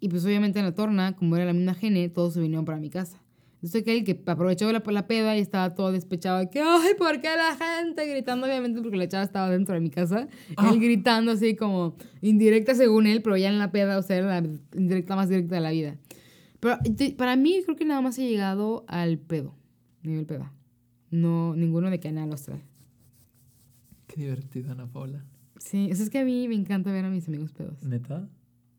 [0.00, 2.78] Y pues obviamente en la torna, como era la misma gene, todos se vinieron para
[2.78, 3.20] mi casa.
[3.56, 7.20] Entonces aquel que aprovechó la, la peda y estaba todo despechado de que, ay, ¿por
[7.20, 8.06] qué la gente?
[8.08, 10.28] Gritando, obviamente, porque la chava estaba dentro de mi casa.
[10.56, 10.70] Ah.
[10.72, 14.40] Él gritando así como indirecta según él, pero ya en la peda, o sea, era
[14.40, 15.98] la indirecta más directa de la vida.
[16.60, 16.78] Pero
[17.18, 19.54] para mí creo que nada más he llegado al pedo,
[20.02, 20.50] nivel peda.
[21.10, 22.62] No, ninguno de canal astral.
[24.10, 25.24] Qué divertido, Ana Paula.
[25.58, 27.82] Sí, o sea, es que a mí me encanta ver a mis amigos pedos.
[27.84, 28.28] ¿Neta?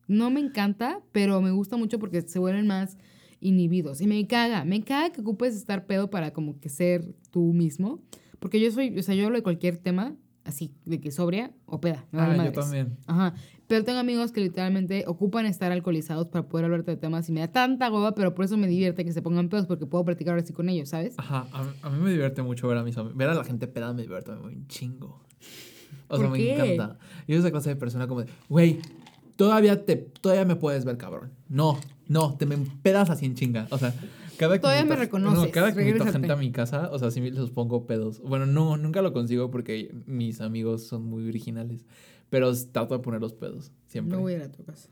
[0.07, 2.97] No me encanta, pero me gusta mucho porque se vuelven más
[3.39, 4.01] inhibidos.
[4.01, 8.01] Y me caga, me caga que ocupes estar pedo para como que ser tú mismo.
[8.39, 11.79] Porque yo soy, o sea, yo hablo de cualquier tema, así, de que sobria o
[11.79, 12.05] peda.
[12.11, 12.97] me Ah, yo también.
[13.05, 13.35] Ajá.
[13.71, 17.39] Pero tengo amigos que literalmente ocupan estar alcoholizados para poder hablarte de temas y me
[17.39, 20.33] da tanta goba, pero por eso me divierte que se pongan pedos porque puedo practicar
[20.33, 21.13] ahora sí con ellos, ¿sabes?
[21.17, 23.15] Ajá, a, mí- a mí me divierte mucho ver a mis amigos.
[23.15, 25.21] Ver a la gente pedada me divierte un chingo.
[26.09, 26.53] O sea, ¿Por me qué?
[26.73, 26.99] encanta.
[27.29, 28.79] Yo soy esa clase de persona como de, güey,
[29.37, 31.31] todavía, te, todavía me puedes ver, cabrón.
[31.47, 31.79] No,
[32.09, 33.67] no, te me pedas así en chinga.
[33.71, 33.93] O sea,
[34.41, 37.21] cada que Todavía me reconoces, No, cada que gente a mi casa, o sea, sí
[37.21, 38.19] les pongo pedos.
[38.21, 41.85] Bueno, no, nunca lo consigo porque mis amigos son muy originales.
[42.31, 44.17] Pero trato de poner los pedos, siempre.
[44.17, 44.89] No voy a ir a tu casa.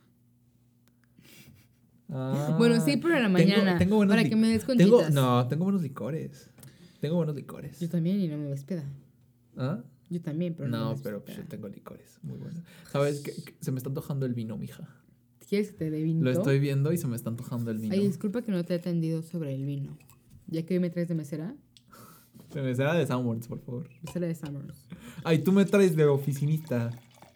[2.10, 5.10] Ah, Bueno, sí, pero en la mañana, tengo para que me des tengo.
[5.10, 6.52] No, tengo buenos licores.
[7.02, 7.80] Tengo buenos licores.
[7.80, 8.84] Yo también y no me ves peda.
[9.58, 9.80] ¿Ah?
[10.12, 12.20] Yo también, pero no, me No, pero pues yo tengo licores.
[12.22, 12.62] Muy buenos.
[12.92, 13.32] ¿Sabes qué?
[13.32, 14.88] Que Se me está antojando el vino, mija.
[15.50, 16.24] ¿Quieres que te dé vino?
[16.24, 17.94] Lo estoy viendo y se me está antojando el vino.
[17.96, 19.98] Ay, disculpa que no te he atendido sobre el vino.
[20.48, 21.56] Ya que hoy me traes de mesera,
[22.54, 23.90] Se me será de Sanborns, por favor.
[24.04, 24.86] mesera de Summers.
[25.24, 26.92] Ay, tú me traes de oficinista.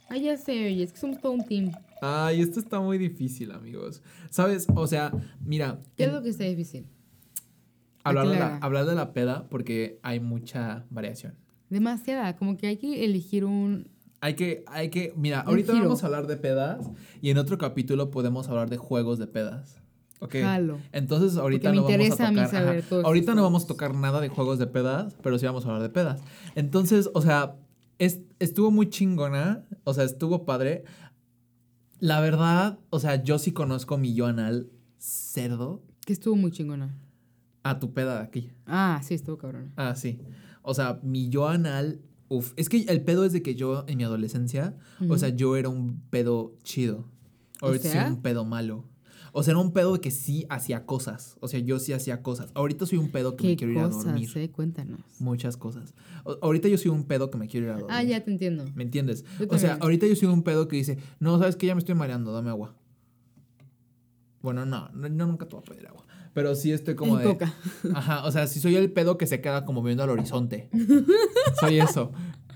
[0.10, 1.72] Ay, ya sé, oye, es que somos todo un team.
[2.02, 4.02] Ay, esto está muy difícil, amigos.
[4.30, 4.68] ¿Sabes?
[4.76, 5.12] O sea,
[5.44, 6.86] mira, ¿Qué es lo que está difícil?
[8.04, 11.36] hablar, de la, hablar de la peda porque hay mucha variación.
[11.70, 13.88] Demasiada, como que hay que elegir un...
[14.24, 16.90] Hay que, hay que, mira, ahorita vamos a hablar de pedas
[17.22, 19.82] y en otro capítulo podemos hablar de juegos de pedas.
[20.22, 20.36] ¿Ok?
[20.42, 20.78] Jalo.
[20.94, 24.60] Entonces ahorita no vamos a tocar, saber ahorita no vamos a tocar nada de juegos
[24.60, 26.22] de pedas, pero sí vamos a hablar de pedas.
[26.56, 27.58] Entonces, o sea,
[28.00, 30.86] es- estuvo muy chingona, o sea, estuvo padre.
[32.00, 36.98] La verdad, o sea, yo sí conozco mi yo anal cerdo Que estuvo muy chingona.
[37.64, 38.52] a tu peda de aquí.
[38.68, 39.74] Ah, sí, estuvo cabrona.
[39.76, 40.22] Ah, sí.
[40.62, 43.98] O sea, mi yo anal, uf, es que el pedo es de que yo en
[43.98, 44.76] mi adolescencia,
[45.10, 47.06] o sea, yo era un pedo chido.
[47.62, 48.04] O Ahorita sea?
[48.06, 48.86] soy un pedo malo.
[49.36, 51.38] O sea, era un pedo de que sí hacía cosas.
[51.40, 52.52] O sea, yo sí hacía cosas.
[52.54, 54.30] Ahorita soy un pedo que me ¿Qué quiero ir a dormir.
[54.36, 54.52] eh?
[54.52, 55.00] Cuéntanos.
[55.20, 55.96] Muchas cosas.
[56.24, 57.90] O- ahorita yo soy un pedo que me quiero ir a dormir.
[57.98, 58.66] Ah, ya te entiendo.
[58.76, 59.26] ¿Me entiendes?
[59.50, 61.96] O sea, ahorita yo soy un pedo que dice, no, sabes que ya me estoy
[61.96, 62.76] mareando, dame agua.
[64.42, 66.06] Bueno, no, no, no, nunca te voy a pedir agua.
[66.34, 67.26] Pero sí estoy como de.
[67.26, 67.54] coca.
[67.94, 70.70] Ajá, o sea, si soy el pedo que se queda como viendo al horizonte.
[71.60, 72.12] soy eso.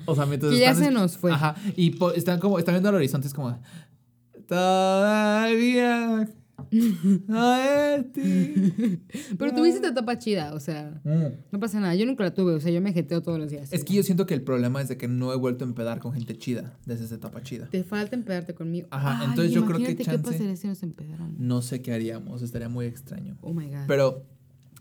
[0.06, 1.32] O sea, mientras Que ya están se nos fue.
[1.32, 3.60] Ajá, y po- están como, están viendo al horizonte, es como.
[4.48, 6.28] Todavía.
[7.28, 9.00] No es ti.
[9.38, 11.02] Pero tuviste tu etapa chida, o sea,
[11.52, 11.96] no pasa nada.
[11.96, 13.72] Yo nunca la tuve, o sea, yo me jeteo todos los días.
[13.74, 16.00] Es que yo siento que el problema es de que no he vuelto a empedar
[16.00, 17.68] con gente chida desde esa etapa chida.
[17.70, 18.88] Te falta empedarte conmigo.
[18.92, 21.40] Ajá, Ay, entonces yo creo que qué chance- pasaría si nos empedáramos.
[21.40, 23.38] No sé qué haríamos, estaría muy extraño.
[23.42, 23.86] Oh my God.
[23.88, 24.26] Pero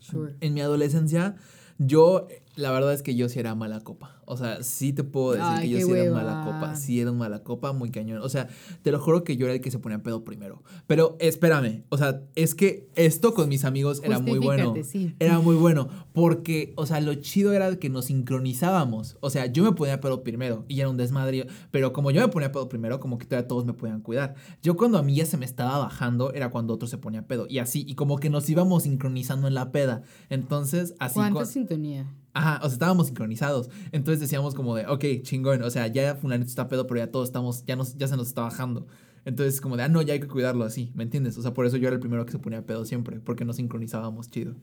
[0.01, 0.35] sure.
[0.41, 1.35] en mi adolescencia,
[1.77, 4.19] yo, la verdad es que yo sí era mala copa.
[4.25, 6.75] O sea, sí te puedo decir Ay, que yo sí era mala copa.
[6.75, 8.19] Sí era un mala copa, muy cañón.
[8.21, 8.49] O sea,
[8.81, 10.63] te lo juro que yo era el que se ponía pedo primero.
[10.87, 14.73] Pero espérame, o sea, es que esto con mis amigos era muy bueno.
[14.83, 15.15] Sí.
[15.19, 15.87] Era muy bueno.
[16.13, 19.17] Porque, o sea, lo chido era que nos sincronizábamos.
[19.21, 21.47] O sea, yo me ponía pedo primero y era un desmadre.
[21.71, 24.35] Pero como yo me ponía pedo primero, como que todavía todos me podían cuidar.
[24.63, 27.45] Yo cuando a mí ya se me estaba bajando, era cuando otro se ponía pedo.
[27.47, 30.01] Y así, y como que nos íbamos sincronizando en la peda.
[30.29, 31.13] Entonces, así.
[31.13, 32.07] ¿Cuánta sintonía?
[32.37, 33.69] Ajá, o sea, estábamos sincronizados.
[33.91, 37.29] Entonces decíamos como de, ok, chingón, o sea, ya fulanito está pedo, pero ya todos
[37.29, 38.85] estamos, ya, nos, ya se nos está bajando.
[39.25, 41.35] Entonces como de, ah, no, ya hay que cuidarlo así, ¿me entiendes?
[41.39, 43.55] O sea, por eso yo era el primero que se ponía pedo siempre, porque nos
[43.55, 44.53] sincronizábamos chido.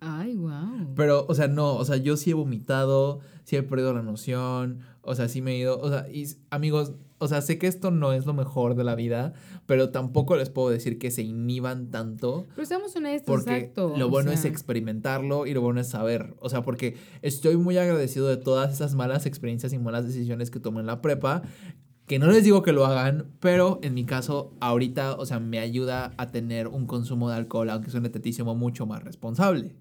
[0.00, 0.92] Ay, wow.
[0.94, 4.80] Pero, o sea, no, o sea, yo sí he vomitado, sí he perdido la noción,
[5.04, 7.90] o sea, sí me he ido, o sea, y amigos, o sea, sé que esto
[7.90, 9.32] no es lo mejor de la vida,
[9.66, 12.46] pero tampoco les puedo decir que se inhiban tanto.
[12.54, 13.94] Pero seamos honestos, Porque exacto.
[13.96, 16.34] lo bueno es experimentarlo y lo bueno es saber.
[16.40, 20.60] O sea, porque estoy muy agradecido de todas esas malas experiencias y malas decisiones que
[20.60, 21.42] tomé en la prepa.
[22.06, 25.58] Que no les digo que lo hagan, pero en mi caso, ahorita, o sea, me
[25.58, 29.74] ayuda a tener un consumo de alcohol, aunque suene tetísimo, mucho más responsable.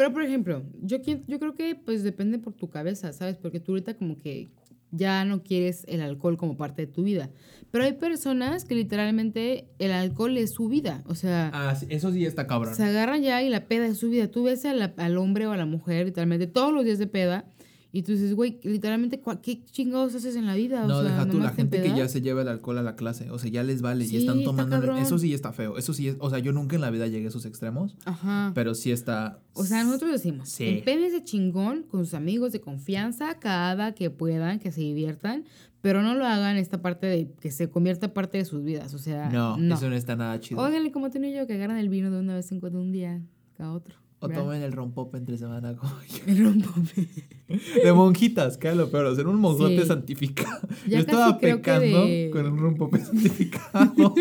[0.00, 3.36] Pero, por ejemplo, yo, yo creo que pues depende por tu cabeza, ¿sabes?
[3.36, 4.48] Porque tú ahorita como que
[4.92, 7.28] ya no quieres el alcohol como parte de tu vida.
[7.70, 11.02] Pero hay personas que literalmente el alcohol es su vida.
[11.06, 12.74] O sea, Ah, eso sí está cabrón.
[12.74, 14.28] se agarran ya y la peda es su vida.
[14.30, 17.06] Tú ves a la- al hombre o a la mujer literalmente todos los días de
[17.06, 17.44] peda
[17.92, 20.84] y tú dices, güey, literalmente, ¿cuál- ¿qué chingados haces en la vida?
[20.84, 22.94] O No, sea, deja tú, la gente que ya se lleva el alcohol a la
[22.96, 24.76] clase, o sea, ya les vale Sí, y están está tomando.
[24.76, 24.98] cabrón.
[24.98, 27.26] Eso sí está feo, eso sí es, o sea, yo nunca en la vida llegué
[27.26, 28.52] a esos extremos, Ajá.
[28.54, 29.40] pero sí está.
[29.54, 30.64] O sea, nosotros decimos, Sí.
[30.66, 35.44] empédense chingón con sus amigos de confianza cada que puedan, que se diviertan,
[35.82, 38.92] pero no lo hagan esta parte de que se convierta parte de sus vidas.
[38.94, 39.74] O sea, No, no.
[39.74, 40.60] eso no está nada chido.
[40.60, 43.22] Óiganle como y yo que agarran el vino de una vez en cuando un día
[43.56, 43.96] cada otro.
[44.22, 44.42] O ¿verdad?
[44.42, 46.18] tomen el rompope entre semana como yo.
[46.26, 47.08] El rompope.
[47.84, 49.86] De monjitas, que era lo peor, ser un monjote Sí.
[49.86, 50.60] santificado.
[50.86, 54.14] Ya yo estaba pecando de- con un rompope santificado.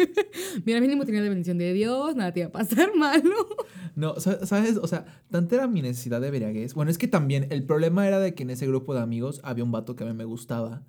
[0.65, 3.35] Mira, mínimo tenía la bendición de Dios, nada te iba a pasar malo.
[3.95, 4.77] No, sa- ¿sabes?
[4.77, 6.73] O sea, tanta era mi necesidad de veriaguez.
[6.73, 9.63] Bueno, es que también el problema era de que en ese grupo de amigos había
[9.63, 10.81] un vato que a mí me gustaba.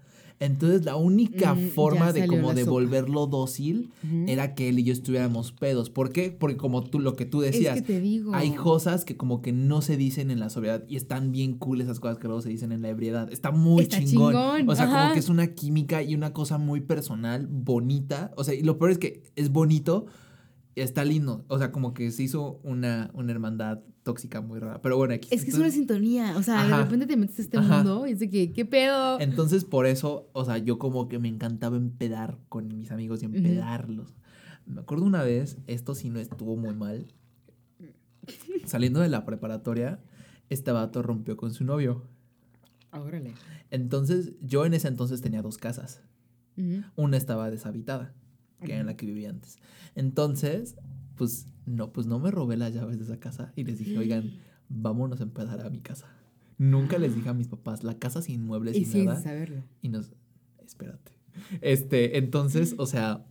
[0.43, 2.71] Entonces, la única Mm, forma de como la de sopa.
[2.73, 3.91] volverlo dócil
[4.27, 5.91] era que él y yo estuviéramos pedos.
[5.91, 6.31] ¿Por qué?
[6.33, 8.35] Porque como tú, lo que tú decías, es que te digo.
[8.35, 11.83] hay cosas que como que no se dicen en la sobriedad y están bien cool
[11.83, 13.31] esas cosas que luego se dicen en la ebriedad.
[13.31, 14.33] Está muy Está chingón.
[14.33, 18.33] chingón, O sea, como que es una química y una cosa muy personal, bonita.
[18.37, 20.07] O sea, y lo peor es que es bonito,
[20.75, 21.45] está lindo.
[21.49, 24.81] O sea, como que se hizo una, una hermandad tóxica muy rara.
[24.83, 26.37] Pero bueno, aquí Es que es una sintonía.
[26.37, 26.79] O sea, Ajá.
[26.79, 27.77] de repente te metes a este Ajá.
[27.77, 29.21] mundo y es de que, ¿qué pedo?
[29.21, 33.27] Entonces, por eso, o sea, yo como que me encantaba empedar con mis amigos y
[33.27, 34.15] empedarlos.
[34.67, 37.07] Me acuerdo una vez, esto sí no estuvo muy mal.
[38.67, 40.01] Saliendo de la preparatoria,
[40.49, 42.05] este vato rompió con su novio.
[42.93, 43.35] Órale.
[43.71, 46.03] Entonces, yo en ese entonces tenía dos casas.
[46.95, 48.13] Una estaba deshabitada,
[48.63, 49.57] que era en la que vivía antes.
[49.95, 50.77] Entonces,
[51.21, 54.39] pues no, pues no me robé las llaves de esa casa y les dije, oigan,
[54.71, 56.07] vámonos a empedar a mi casa.
[56.57, 59.21] Nunca les dije a mis papás, la casa sin muebles Y y sin nada.
[59.21, 59.63] saberlo.
[59.83, 60.13] Y nos.
[60.65, 61.13] Espérate.
[61.61, 63.27] Este, entonces, o sea.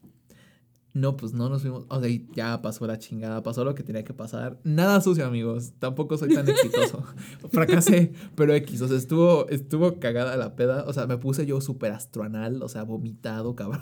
[0.93, 1.87] No, pues no nos fuimos.
[1.89, 4.59] O sea, ya pasó la chingada, pasó lo que tenía que pasar.
[4.63, 5.73] Nada sucio, amigos.
[5.79, 7.03] Tampoco soy tan exitoso.
[7.51, 8.83] Fracasé, pero X.
[8.83, 10.83] O sea, estuvo, estuvo cagada la peda.
[10.85, 13.81] O sea, me puse yo súper astroanal, o sea, vomitado, cabrón.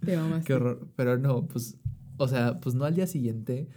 [0.00, 0.18] Te.
[0.44, 0.88] Qué horror.
[0.96, 1.76] Pero no, pues.
[2.16, 3.68] O sea, pues no al día siguiente.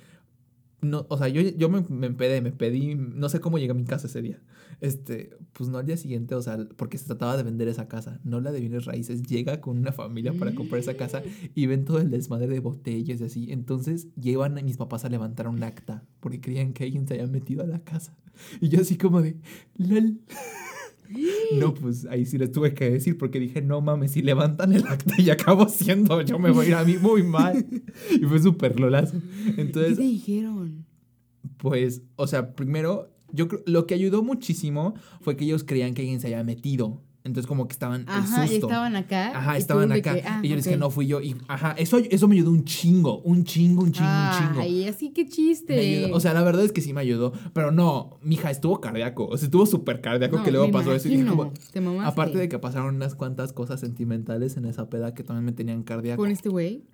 [0.82, 2.95] No, o sea, yo, yo me, me empedé, me pedí.
[2.95, 4.41] No sé cómo llegué a mi casa ese día.
[4.82, 8.21] Este, pues no al día siguiente, o sea, porque se trataba de vender esa casa,
[8.23, 9.23] no la de bienes raíces.
[9.23, 11.21] Llega con una familia para comprar esa casa
[11.54, 13.52] y ven todo el desmadre de botellas y así.
[13.52, 17.28] Entonces llevan a mis papás a levantar un acta porque creían que alguien se había
[17.28, 18.17] metido a la casa.
[18.62, 19.38] Y yo así como de,
[19.75, 20.21] lol.
[21.53, 24.85] No, pues ahí sí les tuve que decir porque dije, no mames, si levantan el
[24.87, 27.65] acta y acabo siendo, yo me voy a ir a mí muy mal.
[28.11, 29.17] Y fue súper lolazo.
[29.55, 30.85] ¿Qué Entonces, te dijeron?
[31.57, 36.01] pues, o sea, primero, yo creo, lo que ayudó muchísimo fue que ellos creían que
[36.01, 37.01] alguien se había metido.
[37.25, 38.67] Entonces, como que estaban el Ajá, y susto.
[38.67, 39.38] estaban acá.
[39.38, 40.13] Ajá, y estaban acá.
[40.15, 41.19] que, ah, y yo les dije, no fui yo.
[41.21, 44.62] Y, ajá, eso, eso me ayudó un chingo, un chingo, un chingo, un chingo.
[44.62, 46.10] Ay, así que chiste.
[46.13, 47.34] O sea, la verdad es que sí me ayudó.
[47.53, 49.27] Pero no, mija, estuvo cardíaco.
[49.27, 51.10] O sea, estuvo súper cardíaco No, que luego pasó eso.
[51.10, 55.13] Y dije, como- Te aparte de que pasaron unas cuantas cosas sentimentales en esa peda
[55.13, 56.21] que también me tenían cardíaco.
[56.21, 56.86] ¿Con este güey?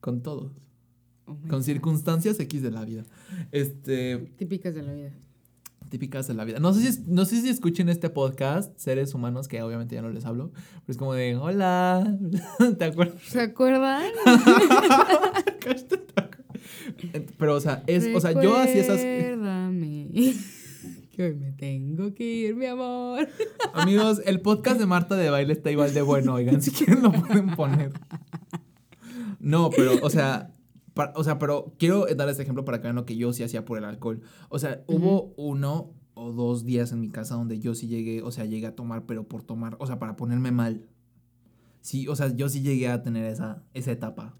[0.00, 0.52] Con todos.
[1.24, 1.62] Oh Con God.
[1.62, 3.04] circunstancias X de la vida.
[3.50, 4.18] Este.
[4.36, 5.12] Típicas de la vida.
[5.88, 6.60] Típicas de la vida.
[6.60, 10.10] No sé, si, no sé si escuchen este podcast, seres humanos, que obviamente ya no
[10.10, 12.16] les hablo, pero es como de, hola,
[12.78, 13.22] ¿te acuerdas?
[13.22, 14.04] ¿Se acuerdan?
[17.38, 19.00] pero, o sea, es, o sea, yo hacía esas...
[19.00, 19.36] Que
[21.22, 23.28] hoy me tengo que ir, mi amor.
[23.72, 27.12] Amigos, el podcast de Marta de Baile está igual de bueno, oigan, si quieren lo
[27.12, 27.92] pueden poner.
[29.40, 30.50] No, pero, o sea,
[31.14, 33.64] o sea, pero quiero dar este ejemplo para que vean lo que yo sí hacía
[33.64, 34.20] por el alcohol.
[34.48, 38.30] O sea, hubo uno o dos días en mi casa donde yo sí llegué, o
[38.32, 40.88] sea, llegué a tomar, pero por tomar, o sea, para ponerme mal.
[41.80, 44.36] Sí, o sea, yo sí llegué a tener esa, esa etapa.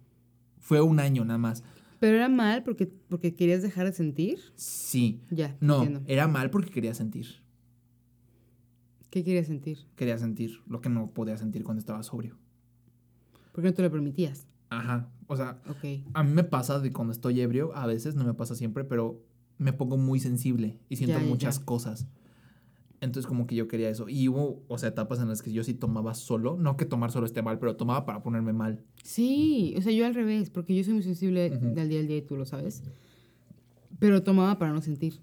[0.59, 1.63] Fue un año nada más.
[2.01, 4.39] Pero era mal porque, porque querías dejar de sentir.
[4.57, 5.21] Sí.
[5.31, 6.03] Ya, No, entiendo.
[6.07, 7.43] era mal porque quería sentir.
[9.11, 9.79] ¿Qué querías sentir?
[9.97, 12.37] Quería sentir lo que no podía sentir cuando estaba sobrio.
[13.53, 14.47] ¿Por qué no te lo permitías?
[14.71, 15.09] Ajá.
[15.27, 15.61] O sea,
[16.15, 19.23] a mí me pasa de cuando estoy ebrio, a veces, no me pasa siempre, pero
[19.59, 21.65] me pongo muy sensible y siento Ya, muchas ya.
[21.65, 22.07] cosas.
[23.01, 24.09] Entonces como que yo quería eso.
[24.09, 26.57] Y hubo, o sea, etapas en las que yo sí tomaba solo.
[26.59, 28.83] No que tomar solo esté mal, pero tomaba para ponerme mal.
[29.05, 32.17] Sí, o sea, yo al revés, porque yo soy muy sensible del día al día
[32.17, 32.83] y tú lo sabes.
[34.01, 35.21] Pero tomaba para no sentir.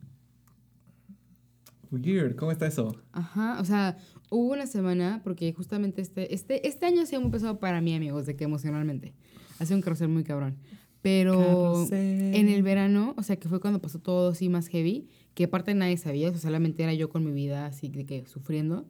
[1.92, 2.96] Weird, ¿cómo está eso?
[3.12, 3.98] Ajá, o sea,
[4.30, 7.96] hubo una semana, porque justamente este, este, este año ha sido muy pesado para mí,
[7.96, 9.14] amigos, de que emocionalmente.
[9.60, 10.56] Ha sido un carrusel muy cabrón.
[11.02, 15.44] Pero en el verano, o sea, que fue cuando pasó todo así más heavy, que
[15.44, 18.86] aparte nadie sabía, o sea, solamente era yo con mi vida así de que sufriendo.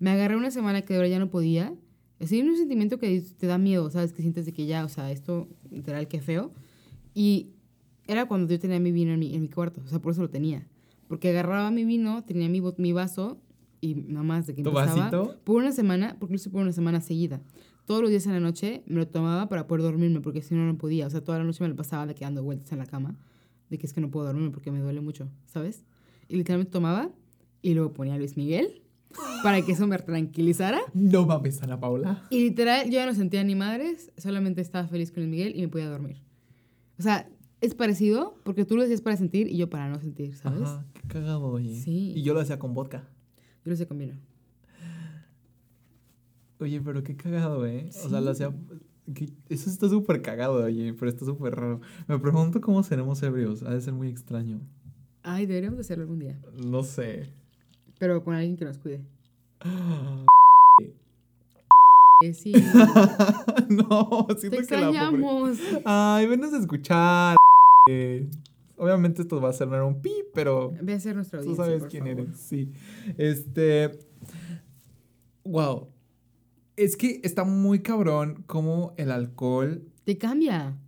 [0.00, 1.72] Me agarré una semana que de verdad ya no podía.
[2.20, 4.12] Así un sentimiento que te da miedo, ¿sabes?
[4.12, 6.50] Que sientes de que ya, o sea, esto literal que feo.
[7.14, 7.50] Y
[8.08, 10.22] era cuando yo tenía mi vino en mi, en mi cuarto, o sea, por eso
[10.22, 10.66] lo tenía.
[11.06, 13.38] Porque agarraba mi vino, tenía mi, mi vaso
[13.80, 15.10] y nada más de que ¿Tu empezaba.
[15.10, 15.36] vasito?
[15.44, 17.40] Por una semana, porque lo hice por una semana seguida.
[17.84, 20.64] Todos los días en la noche me lo tomaba para poder dormirme, porque si no,
[20.64, 21.06] no podía.
[21.06, 23.18] O sea, toda la noche me lo pasaba de que dando vueltas en la cama,
[23.70, 25.84] de que es que no puedo dormirme porque me duele mucho, ¿sabes?
[26.28, 27.10] Y literalmente tomaba
[27.60, 28.82] y luego ponía a Luis Miguel
[29.42, 30.80] para que eso me tranquilizara.
[30.94, 32.22] No mames, Ana Paula.
[32.30, 35.62] Y literal, yo ya no sentía ni madres, solamente estaba feliz con Luis Miguel y
[35.62, 36.22] me podía dormir.
[36.98, 37.28] O sea,
[37.60, 40.62] es parecido porque tú lo hacías para sentir y yo para no sentir, ¿sabes?
[40.62, 41.80] Ajá, qué cagado, oye.
[41.80, 42.12] Sí.
[42.16, 43.08] Y yo lo hacía con vodka.
[43.64, 44.14] Yo lo sé con vino.
[46.62, 47.88] Oye, pero qué cagado, ¿eh?
[48.04, 48.52] O sea, hacía...
[49.14, 51.80] que- Eso está súper cagado, oye, pero está súper raro.
[52.08, 53.62] Me pregunto cómo seremos ebrios.
[53.62, 54.60] Ha de ser muy extraño.
[55.24, 56.38] Ay, deberíamos de hacerlo algún día.
[56.64, 57.28] No sé.
[57.98, 59.00] Pero con alguien que nos cuide.
[62.34, 62.52] Sí.
[63.68, 65.48] no, Te siento que la pobre...
[65.50, 65.58] extrañamos.
[65.84, 67.36] Ay, venos a escuchar.
[67.90, 68.28] eh.
[68.76, 71.88] Obviamente esto va a ser un pi, pero Ve a ser nuestra tú sabes por
[71.88, 72.20] quién favor.
[72.20, 72.36] eres.
[72.38, 72.68] Sí.
[73.18, 73.98] Este.
[75.44, 75.88] Wow.
[76.76, 80.78] Es que está muy cabrón cómo el alcohol Te cambia.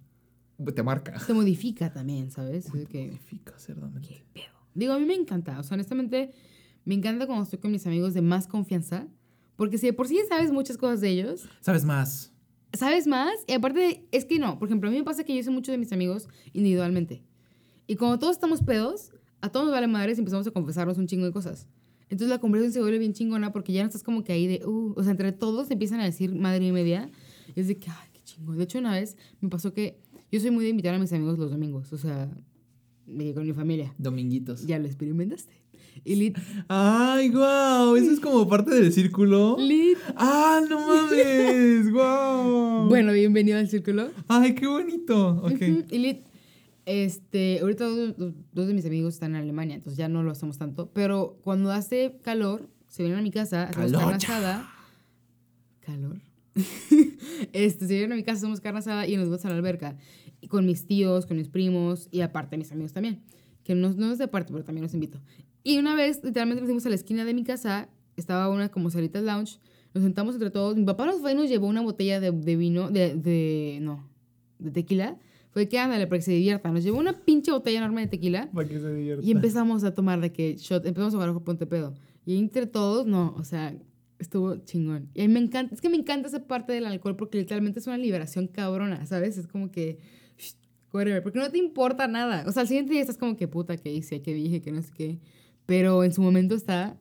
[0.74, 1.14] te marca.
[1.26, 2.66] Te modifica también, ¿sabes?
[2.74, 4.08] Es que, Modifica, cerdamente.
[4.08, 4.54] ¿Qué pedo?
[4.74, 5.58] Digo, a mí me encanta.
[5.58, 6.30] O sea, honestamente,
[6.84, 9.06] me encanta cuando estoy con mis amigos de más confianza.
[9.56, 12.32] Porque si de por sí ya sabes muchas cosas de ellos, ¿Sabes más?
[12.72, 13.32] sabes más.
[13.46, 14.58] Y aparte, es que no.
[14.58, 17.22] Por ejemplo, a mí me pasa que yo sé mucho de mis amigos individualmente.
[17.86, 19.12] Y cuando todos estamos pedos,
[19.42, 21.68] a todos nos vale madres y empezamos a confesarnos un chingo de cosas.
[22.10, 24.64] Entonces la conversación se vuelve bien chingona porque ya no estás como que ahí de,
[24.66, 27.10] uh, o sea, entre todos empiezan a decir madre y media.
[27.54, 28.52] Y es de que, ay, qué chingo.
[28.54, 29.98] De hecho, una vez me pasó que
[30.30, 32.28] yo soy muy de invitar a mis amigos los domingos, o sea,
[33.06, 33.94] con mi familia.
[33.98, 34.66] Dominguitos.
[34.66, 35.52] Ya lo experimentaste.
[36.04, 36.36] Y lit,
[36.68, 37.94] Ay, wow.
[37.94, 39.56] Eso es como parte del círculo.
[39.58, 39.98] lit.
[40.16, 41.92] Ah, no mames.
[41.92, 42.88] wow.
[42.88, 44.10] Bueno, bienvenido al círculo.
[44.26, 45.40] Ay, qué bonito.
[45.44, 45.52] Ok.
[45.52, 46.18] Ujú, Y lit,
[46.86, 48.14] este, ahorita dos,
[48.52, 50.90] dos- de mis amigos están en Alemania, entonces ya no lo hacemos tanto.
[50.92, 54.70] Pero cuando hace calor, se vienen a mi casa, hacemos carne asada.
[55.80, 56.20] Calor.
[57.52, 59.96] este, se vienen a mi casa, hacemos carne asada y nos vamos a la alberca.
[60.40, 63.22] Y con mis tíos, con mis primos y aparte mis amigos también.
[63.64, 65.20] Que no, no es de aparte, pero también los invito.
[65.62, 68.90] Y una vez, literalmente nos fuimos a la esquina de mi casa, estaba una como
[68.90, 69.58] salitas lounge,
[69.94, 70.76] nos sentamos entre todos.
[70.76, 74.06] Mi papá nos fue y nos llevó una botella de, de vino, de, de, no,
[74.58, 75.16] de tequila.
[75.54, 76.74] Fue que ándale, para que se diviertan.
[76.74, 78.50] Nos llevó una pinche botella enorme de tequila.
[78.52, 79.24] Para que se divierta.
[79.24, 81.94] Y empezamos a tomar de que shot, empezamos a jugar ojo ponte pedo.
[82.26, 83.72] Y entre todos, no, o sea,
[84.18, 85.10] estuvo chingón.
[85.14, 87.78] Y a mí me encanta, es que me encanta esa parte del alcohol porque literalmente
[87.78, 89.38] es una liberación cabrona, ¿sabes?
[89.38, 90.00] Es como que,
[90.38, 90.56] shh,
[90.92, 92.44] whatever, porque no te importa nada.
[92.48, 94.82] O sea, al siguiente día estás como que puta, que hice, que dije, que no
[94.82, 95.20] sé qué.
[95.66, 96.98] Pero en su momento está,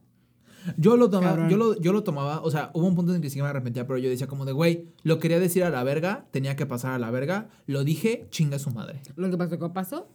[0.78, 1.50] Yo lo tomaba, Cabrón.
[1.50, 3.48] yo lo, yo lo tomaba, o sea, hubo un punto en el que sí me
[3.48, 6.66] arrepentía, pero yo decía como de, güey, lo quería decir a la verga, tenía que
[6.66, 9.02] pasar a la verga, lo dije, chinga su madre.
[9.16, 10.08] lo que pasó, ¿qué pasó?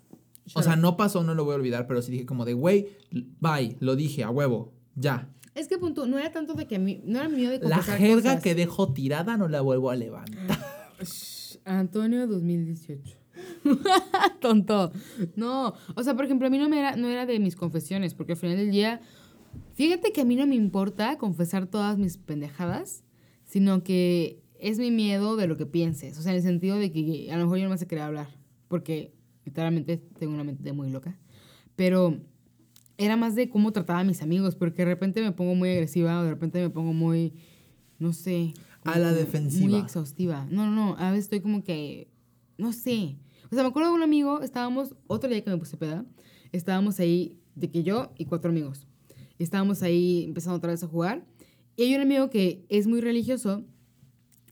[0.54, 2.88] O sea, no pasó, no lo voy a olvidar, pero sí dije como de, güey,
[3.40, 5.28] bye, lo dije, a huevo, ya.
[5.54, 7.68] Es que punto, no era tanto de que a mí, no era mi miedo de
[7.68, 8.42] La jerga cosas.
[8.42, 10.58] que dejo tirada no la vuelvo a levantar.
[11.64, 13.18] Antonio 2018.
[14.40, 14.92] Tonto.
[15.36, 18.14] No, o sea, por ejemplo, a mí no, me era, no era de mis confesiones,
[18.14, 19.00] porque al final del día,
[19.74, 23.04] fíjate que a mí no me importa confesar todas mis pendejadas,
[23.44, 26.18] sino que es mi miedo de lo que pienses.
[26.18, 28.04] O sea, en el sentido de que a lo mejor yo no me a querer
[28.04, 28.28] hablar,
[28.68, 31.18] porque literalmente tengo una mente muy loca.
[31.76, 32.20] Pero
[32.98, 36.20] era más de cómo trataba a mis amigos, porque de repente me pongo muy agresiva
[36.20, 37.34] o de repente me pongo muy,
[37.98, 38.52] no sé.
[38.84, 39.68] A la defensiva.
[39.68, 40.46] Muy exhaustiva.
[40.50, 40.96] No, no, no.
[40.98, 42.08] A veces estoy como que,
[42.56, 43.16] no sé.
[43.50, 46.04] O sea, me acuerdo de un amigo, estábamos, otro día que me puse peda,
[46.52, 48.87] estábamos ahí, de que yo y cuatro amigos.
[49.38, 51.24] Y estábamos ahí empezando otra vez a jugar.
[51.76, 53.64] Y hay un amigo que es muy religioso.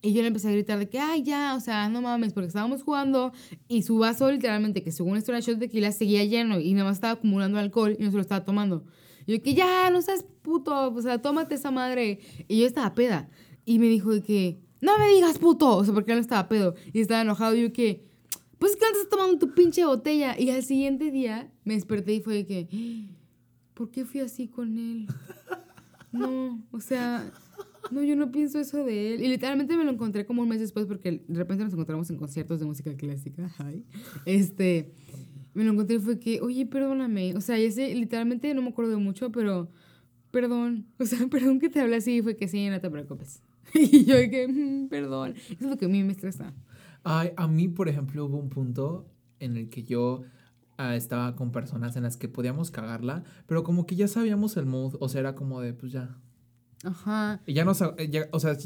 [0.02, 2.46] Y yo le empecé a gritar de que, ay, ya, o sea, no mames, porque
[2.46, 3.32] estábamos jugando
[3.66, 6.84] y su vaso, literalmente, que según esto era shot de tequila, seguía lleno y nada
[6.84, 8.84] más estaba acumulando alcohol y no se lo estaba tomando.
[9.26, 12.20] Y yo, que ya, no seas puto, o sea, tómate esa madre.
[12.46, 13.28] Y yo estaba peda.
[13.64, 16.48] Y me dijo de que, no me digas puto, o sea, porque él no estaba
[16.48, 16.76] pedo.
[16.92, 17.56] Y estaba enojado.
[17.56, 18.06] Y yo, que,
[18.58, 20.38] pues que antes tomando tu pinche botella.
[20.38, 22.68] Y al siguiente día me desperté y fue de que,
[23.76, 25.06] ¿por qué fui así con él?
[26.10, 27.30] No, o sea,
[27.90, 29.22] no, yo no pienso eso de él.
[29.22, 32.16] Y literalmente me lo encontré como un mes después porque de repente nos encontramos en
[32.16, 33.52] conciertos de música clásica.
[34.24, 34.92] Este,
[35.52, 37.36] me lo encontré y fue que, oye, perdóname.
[37.36, 39.68] O sea, ese literalmente no me acuerdo mucho, pero
[40.30, 40.86] perdón.
[40.98, 42.16] O sea, perdón que te hablé así.
[42.16, 43.42] Y fue que sí, no te preocupes.
[43.74, 45.34] Y yo que, "Mm, perdón.
[45.36, 46.54] Eso es lo que a mí me estresa.
[47.04, 49.06] Ay, a mí, por ejemplo, hubo un punto
[49.38, 50.22] en el que yo
[50.78, 54.66] ah, estaba con personas en las que podíamos cagarla, pero como que ya sabíamos el
[54.66, 56.18] mood, o sea, era como de, pues ya.
[56.84, 57.40] Ajá.
[57.46, 58.56] Y ya no sab- eh, ya- o sea,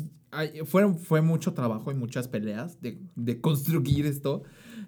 [0.66, 4.42] fue, fue mucho trabajo y muchas peleas de, de construir esto,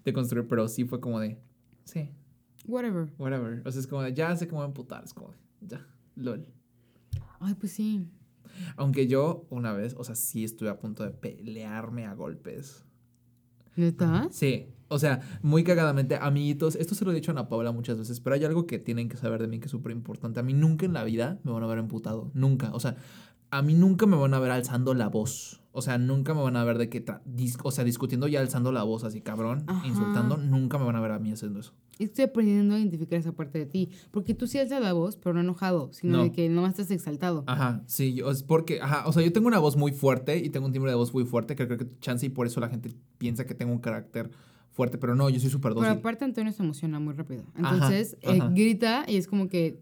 [0.04, 1.38] de construir, pero sí fue como de,
[1.84, 2.10] sí,
[2.66, 3.12] Whatever.
[3.18, 3.62] whatever.
[3.66, 6.46] O sea, es como de, ya sé cómo emputar, es como de, ya, lol.
[7.40, 8.08] Ay, pues sí.
[8.76, 12.84] Aunque yo una vez, o sea, sí estuve a punto de pelearme a golpes.
[13.76, 14.28] ¿Neta?
[14.30, 17.98] Sí, o sea, muy cagadamente, amiguitos, esto se lo he dicho a Ana Paula muchas
[17.98, 20.40] veces, pero hay algo que tienen que saber de mí que es súper importante.
[20.40, 22.70] A mí nunca en la vida me van a ver emputado, nunca.
[22.74, 22.96] O sea,
[23.50, 25.62] a mí nunca me van a ver alzando la voz.
[25.72, 27.04] O sea, nunca me van a ver de que,
[27.62, 29.86] o sea, discutiendo y alzando la voz así, cabrón, Ajá.
[29.86, 30.36] insultando.
[30.36, 31.72] Nunca me van a ver a mí haciendo eso.
[31.99, 33.90] Estoy aprendiendo a identificar esa parte de ti.
[34.11, 36.22] Porque tú sí alzas la voz, pero no enojado, sino No.
[36.24, 37.45] de que nomás estás exaltado.
[37.47, 40.49] Ajá, sí, yo, es porque, ajá, o sea, yo tengo una voz muy fuerte y
[40.51, 42.68] tengo un timbre de voz muy fuerte que creo que chance y por eso la
[42.68, 44.30] gente piensa que tengo un carácter
[44.70, 45.99] fuerte, pero no, yo soy súper Pero dócil.
[45.99, 47.45] aparte Antonio se emociona muy rápido.
[47.55, 48.49] Ajá, Entonces eh, ajá.
[48.55, 49.78] grita y es como que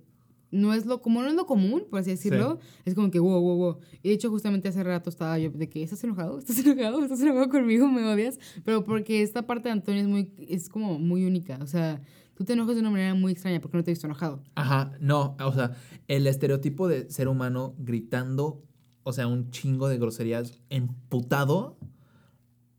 [0.51, 3.41] no es lo como no es lo común, por así decirlo, es como que wow,
[3.41, 3.79] wow, wow.
[4.03, 7.21] Y de hecho justamente hace rato estaba yo de que estás enojado, estás enojado, estás
[7.21, 11.25] enojado conmigo, me odias, pero porque esta parte de Antonio es muy es como muy
[11.25, 12.01] única, o sea,
[12.35, 14.43] tú te enojas de una manera muy extraña porque no te he visto enojado.
[14.55, 15.77] Ajá, no, o sea,
[16.09, 18.63] el estereotipo de ser humano gritando,
[19.03, 21.79] o sea, un chingo de groserías, emputado,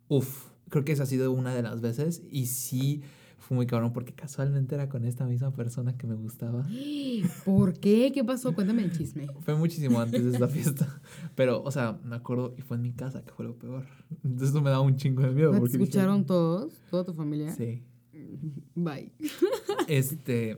[0.08, 2.24] uf, creo que esa ha sido una de las veces.
[2.30, 3.04] Y sí
[3.52, 6.66] fue muy cabrón porque casualmente era con esta misma persona que me gustaba.
[7.44, 8.14] ¿Por qué?
[8.14, 8.56] ¿Qué pasó?
[8.56, 9.28] Cuéntame el chisme.
[9.42, 11.02] Fue muchísimo antes de esta fiesta,
[11.36, 13.86] pero, o sea, me acuerdo y fue en mi casa, que fue lo peor.
[14.24, 15.52] Entonces eso me daba un chingo de miedo.
[15.52, 16.82] ¿Te porque dije, escucharon todos?
[16.90, 17.54] ¿Toda tu familia?
[17.54, 17.84] Sí.
[18.76, 19.12] Bye.
[19.90, 20.58] Este.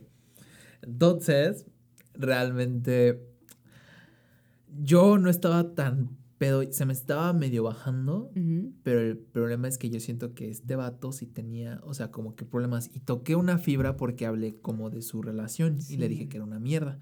[0.84, 1.66] Entonces,
[2.14, 3.28] realmente.
[4.84, 6.64] Yo no estaba tan pedo.
[6.72, 8.32] Se me estaba medio bajando.
[8.84, 12.36] Pero el problema es que yo siento que este vato sí tenía, o sea, como
[12.36, 12.90] que problemas.
[12.94, 16.46] Y toqué una fibra porque hablé como de su relación y le dije que era
[16.46, 17.00] una mierda.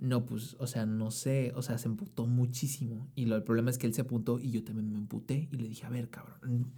[0.00, 3.08] No, pues, o sea, no sé, o sea, se emputó muchísimo.
[3.14, 5.56] Y lo, el problema es que él se apuntó y yo también me emputé y
[5.56, 6.72] le dije, a ver, cabrón.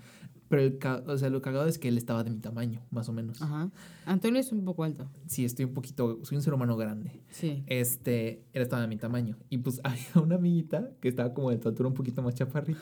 [0.49, 3.09] Pero, el, ca- o sea, lo cagado es que él estaba de mi tamaño, más
[3.09, 3.41] o menos.
[3.41, 3.71] Ajá.
[4.05, 5.09] Antonio es un poco alto.
[5.27, 7.65] Sí, estoy un poquito, soy un ser humano grande Sí.
[7.67, 9.37] este, él estaba de mi tamaño.
[9.49, 12.79] Y pues había una amiguita que estaba como de tu altura un poquito más chaparrita.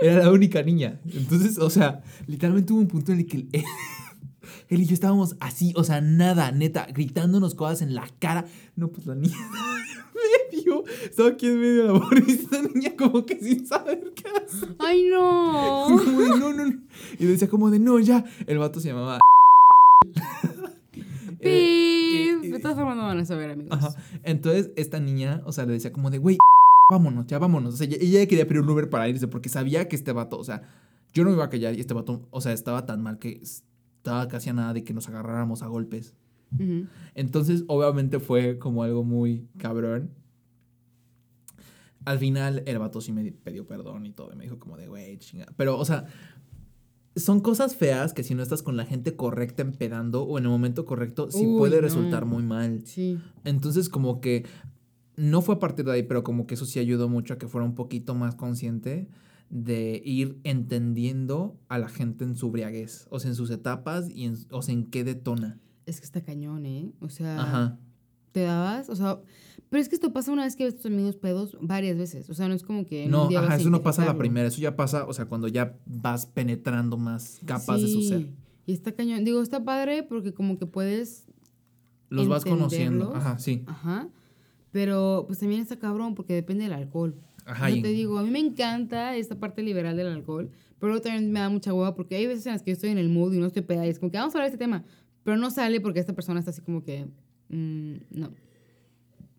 [0.00, 1.00] Era la única niña.
[1.12, 3.48] Entonces, o sea, literalmente hubo un punto en el que él,
[4.68, 8.46] él y yo estábamos así, o sea, nada, neta, gritándonos cosas en la cara.
[8.74, 9.36] No, pues la niña
[11.04, 14.24] estaba aquí en medio de la borra y esta niña como que sin saber qué
[14.28, 14.68] hacer.
[14.78, 15.84] ¡Ay, no!
[15.88, 16.80] Como de, no, no, no.
[17.18, 18.24] Y decía como de, no, ya.
[18.46, 19.18] El vato se llamaba...
[21.44, 22.44] Eh, ¡Pip!
[22.44, 23.72] y- De todas formas no van a saber, amigos.
[23.76, 23.88] Ajá.
[24.22, 26.38] Entonces, esta niña, o sea, le decía como de, güey,
[26.92, 27.74] vámonos, ya vámonos.
[27.74, 30.44] O sea, ella- quería pedir un Uber para irse porque sabía que este vato, o
[30.44, 30.62] sea,
[31.14, 33.40] yo no me iba a callar y este vato, o sea, estaba tan mal que
[33.42, 36.14] estaba casi a nada de que nos agarráramos a golpes.
[37.14, 40.10] Entonces, obviamente fue como algo muy cabrón.
[42.04, 44.32] Al final, el vato sí me pidió perdón y todo.
[44.32, 45.46] Y me dijo como de, güey, chinga.
[45.56, 46.06] Pero, o sea,
[47.16, 50.50] son cosas feas que si no estás con la gente correcta empedando o en el
[50.50, 51.82] momento correcto, sí Uy, puede no.
[51.82, 52.82] resultar muy mal.
[52.86, 53.18] Sí.
[53.44, 54.46] Entonces, como que
[55.16, 57.48] no fue a partir de ahí, pero como que eso sí ayudó mucho a que
[57.48, 59.08] fuera un poquito más consciente
[59.50, 64.24] de ir entendiendo a la gente en su briaguez, o sea, en sus etapas y
[64.24, 65.60] en, o sea, en qué detona.
[65.84, 66.92] Es que está cañón, ¿eh?
[67.00, 67.78] O sea, Ajá.
[68.32, 69.20] te dabas, o sea,
[69.72, 72.28] pero es que esto pasa una vez que ves a tus amigos pedos varias veces.
[72.28, 73.06] O sea, no es como que.
[73.06, 75.78] No, ajá, vas eso no pasa la primera, eso ya pasa, o sea, cuando ya
[75.86, 78.20] vas penetrando más capas de su ser.
[78.20, 78.34] Sí,
[78.66, 79.24] Y está cañón.
[79.24, 81.24] Digo, está padre porque como que puedes.
[82.10, 83.16] Los vas conociendo.
[83.16, 83.62] Ajá, sí.
[83.66, 84.10] Ajá.
[84.72, 87.14] Pero pues también está cabrón porque depende del alcohol.
[87.46, 90.50] Ajá, Yo te digo, a mí me encanta esta parte liberal del alcohol,
[90.80, 92.98] pero también me da mucha hueva porque hay veces en las que yo estoy en
[92.98, 94.62] el mood y no estoy peda y es como que vamos a hablar de este
[94.62, 94.84] tema,
[95.24, 97.06] pero no sale porque esta persona está así como que,
[97.48, 98.32] mm, no,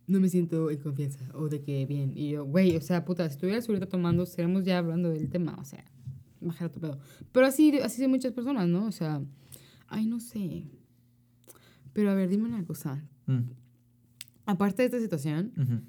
[0.08, 2.12] no me siento en confianza o de que bien.
[2.16, 5.56] Y yo, güey, o sea, puta, si estuvieras ahorita tomando, estaríamos ya hablando del tema,
[5.60, 5.86] o sea,
[6.42, 7.00] bajar tu pedo.
[7.32, 8.86] Pero así, así de muchas personas, ¿no?
[8.86, 9.22] O sea,
[9.88, 10.66] ay, no sé.
[11.94, 13.08] Pero a ver, dime una cosa.
[13.28, 13.52] Mm,
[14.46, 15.88] Aparte de esta situación.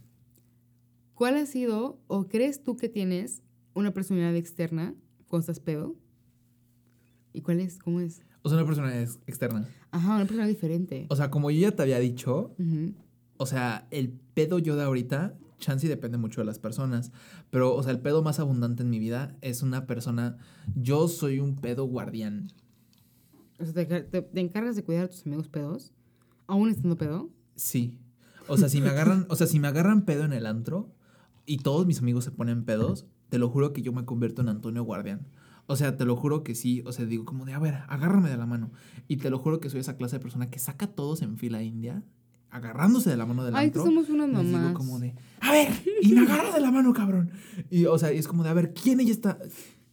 [1.15, 3.43] ¿Cuál ha sido o crees tú que tienes
[3.75, 4.95] una personalidad externa
[5.27, 5.97] cuando estás pedo?
[7.33, 7.79] ¿Y cuál es?
[7.79, 8.23] ¿Cómo es?
[8.43, 9.67] O sea, una persona es externa.
[9.91, 11.07] Ajá, una persona diferente.
[11.09, 12.55] O sea, como yo ya te había dicho.
[13.45, 17.13] O sea, el pedo yo de ahorita, chance y depende mucho de las personas.
[17.51, 20.39] Pero, o sea, el pedo más abundante en mi vida es una persona.
[20.75, 22.49] Yo soy un pedo guardián.
[23.61, 25.93] O sea, ¿te, te- te encargas de cuidar a tus amigos pedos?
[26.47, 27.31] ¿Aún estando pedo?
[27.55, 27.99] Sí.
[28.49, 30.91] O sea, si me agarran, o sea, si me agarran pedo en el antro
[31.47, 34.49] y todos mis amigos se ponen pedos, te lo juro que yo me convierto en
[34.49, 35.27] Antonio Guardián.
[35.67, 36.83] O sea, te lo juro que sí.
[36.85, 38.71] O sea, digo como de, a ver, agárrame de la mano.
[39.09, 41.39] Y te lo juro que soy esa clase de persona que saca a todos en
[41.39, 42.03] fila india,
[42.55, 43.85] agarrándose de la mano del Ay, que antro.
[43.85, 44.75] somos unas les digo mamás.
[44.75, 45.69] como de, a ver,
[46.03, 47.33] y me agarra de la mano, cabrón.
[47.69, 49.39] Y, o sea, y es como de, a ver, ¿quién ella está?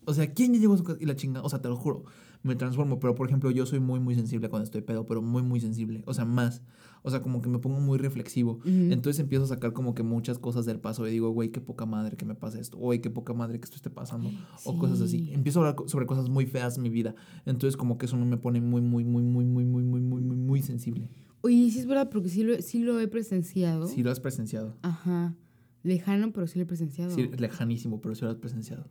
[0.05, 0.99] O sea, ¿quién ya llegó a su casa?
[1.01, 2.05] Y la chinga, o sea, te lo juro,
[2.43, 2.99] me transformo.
[2.99, 6.03] Pero, por ejemplo, yo soy muy, muy sensible cuando estoy pedo, pero muy, muy sensible.
[6.05, 6.61] O sea, más.
[7.03, 8.59] O sea, como que me pongo muy reflexivo.
[8.63, 11.87] Entonces empiezo a sacar como que muchas cosas del paso y digo, güey, qué poca
[11.87, 12.77] madre que me pase esto.
[12.77, 14.29] Güey, qué poca madre que esto esté pasando.
[14.65, 15.25] O cosas así.
[15.25, 15.33] Sí.
[15.33, 17.15] Empiezo a hablar sobre cosas muy feas en mi vida.
[17.47, 20.37] Entonces como que eso me pone muy, muy, muy, muy, muy, muy, muy, muy, muy,
[20.37, 21.09] muy sensible.
[21.41, 23.87] Oye, sí es verdad, porque sí lo, sí lo he presenciado.
[23.87, 24.77] Si lo has presenciado.
[24.81, 25.35] Ajá.
[25.83, 27.13] Lejano, pero sí lo he presenciado.
[27.15, 28.87] Sí, lejanísimo, pero sí lo has presenciado.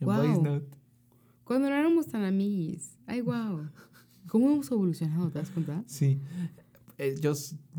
[0.00, 0.76] Voice Note.
[1.44, 2.98] Cuando no éramos tan amiguis.
[3.06, 3.68] Ay, wow.
[4.28, 5.30] ¿Cómo hemos evolucionado?
[5.30, 5.82] ¿Te das cuenta?
[5.86, 6.20] Sí.
[6.98, 7.32] Eh, yo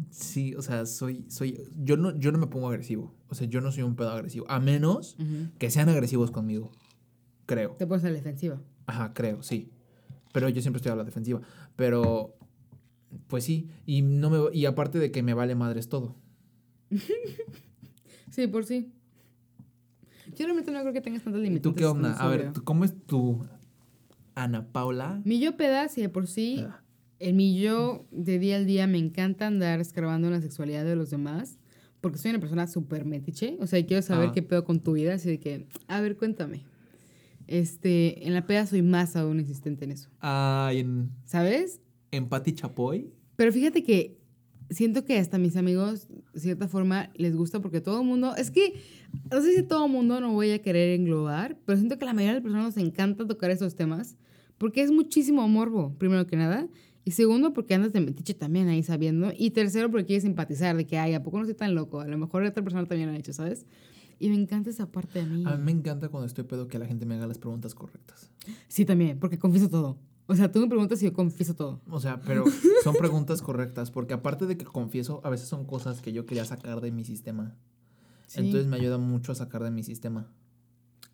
[0.09, 3.13] sí, o sea, soy, soy, yo no, yo no me pongo agresivo.
[3.27, 4.45] O sea, yo no soy un pedo agresivo.
[4.49, 5.17] A menos
[5.59, 6.71] que sean agresivos conmigo.
[7.45, 7.71] Creo.
[7.71, 8.59] Te pones a la defensiva.
[8.87, 9.71] Ajá, creo, sí.
[10.33, 11.41] Pero yo siempre estoy a la defensiva.
[11.75, 12.35] Pero,
[13.27, 13.67] pues sí.
[13.85, 16.15] Y no me, y aparte de que me vale madres todo.
[18.31, 18.91] Sí, por sí.
[20.37, 21.71] Yo realmente no creo que tengas tantas ¿Y limitantes.
[21.73, 22.13] tú qué onda?
[22.13, 22.53] A ver, sobrio.
[22.53, 23.43] ¿tú- ¿cómo es tu
[24.35, 25.19] Ana Paula?
[25.25, 26.81] Mi yo peda, si de por sí, Ah.
[27.17, 30.95] en mi yo de día al día me encanta andar escarbando en la sexualidad de
[30.95, 31.57] los demás.
[32.01, 33.57] Porque soy una persona súper metiche.
[33.59, 34.31] O sea, quiero saber Ah.
[34.31, 35.15] qué pedo con tu vida.
[35.15, 36.63] Así de que, a ver, cuéntame.
[37.47, 40.09] Este, en la peda soy más aún insistente en eso.
[40.19, 41.81] Ay, en, ¿Sabes?
[42.11, 43.11] En Chapoy.
[43.35, 44.17] Pero fíjate que
[44.69, 48.35] siento que hasta mis amigos, de cierta forma, les gusta porque todo el mundo.
[48.35, 48.81] Es que
[49.31, 52.07] no sé si todo el mundo no voy a querer englobar, pero siento que a
[52.07, 54.15] la mayoría de las personas nos encanta tocar esos temas
[54.57, 56.67] porque es muchísimo morbo, primero que nada.
[57.05, 59.31] Y segundo, porque andas de metiche también ahí sabiendo.
[59.35, 62.01] Y tercero, porque quieres simpatizar de que, ay, ¿a poco no estoy tan loco?
[62.01, 63.65] A lo mejor otra persona también lo ha hecho, ¿sabes?
[64.19, 65.43] Y me encanta esa parte de mí.
[65.47, 68.29] A mí me encanta cuando estoy pedo que la gente me haga las preguntas correctas.
[68.67, 69.97] Sí, también, porque confieso todo.
[70.29, 71.81] O sea, tú me preguntas y yo confieso todo.
[71.89, 72.45] O sea, pero
[72.83, 76.45] son preguntas correctas, porque aparte de que confieso, a veces son cosas que yo quería
[76.45, 77.57] sacar de mi sistema.
[78.27, 78.41] Sí.
[78.41, 80.31] Entonces me ayuda mucho a sacar de mi sistema.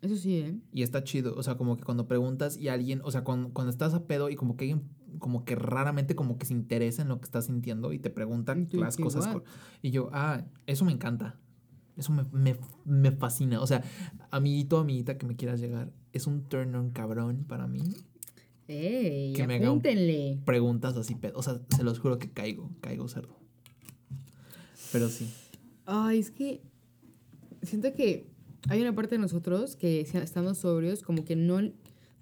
[0.02, 0.60] Eso sí, ¿eh?
[0.70, 3.70] Y está chido, o sea, como que cuando preguntas y alguien, o sea, cuando, cuando
[3.70, 4.82] estás a pedo y como que alguien,
[5.18, 8.68] como que raramente como que se interesa en lo que estás sintiendo y te preguntan
[8.70, 9.34] Y las ¿qué cosas.
[9.34, 9.44] what?
[9.80, 11.40] Y yo, ah, eso me encanta.
[11.96, 13.62] Eso me, me, me fascina.
[13.62, 13.82] O sea,
[14.30, 17.80] amiguito, amiguita que me quieras llegar, es un turn on cabrón para mí.
[18.68, 19.32] ¡Ey!
[19.34, 20.40] Que me haga un- apúntenle.
[20.44, 21.38] Preguntas así, pedo.
[21.38, 23.36] O sea, se los juro que caigo, caigo cerdo.
[24.92, 25.28] Pero sí.
[25.84, 26.62] Ay, es que
[27.62, 28.28] siento que
[28.68, 31.72] hay una parte de nosotros que estando sobrios como que no, no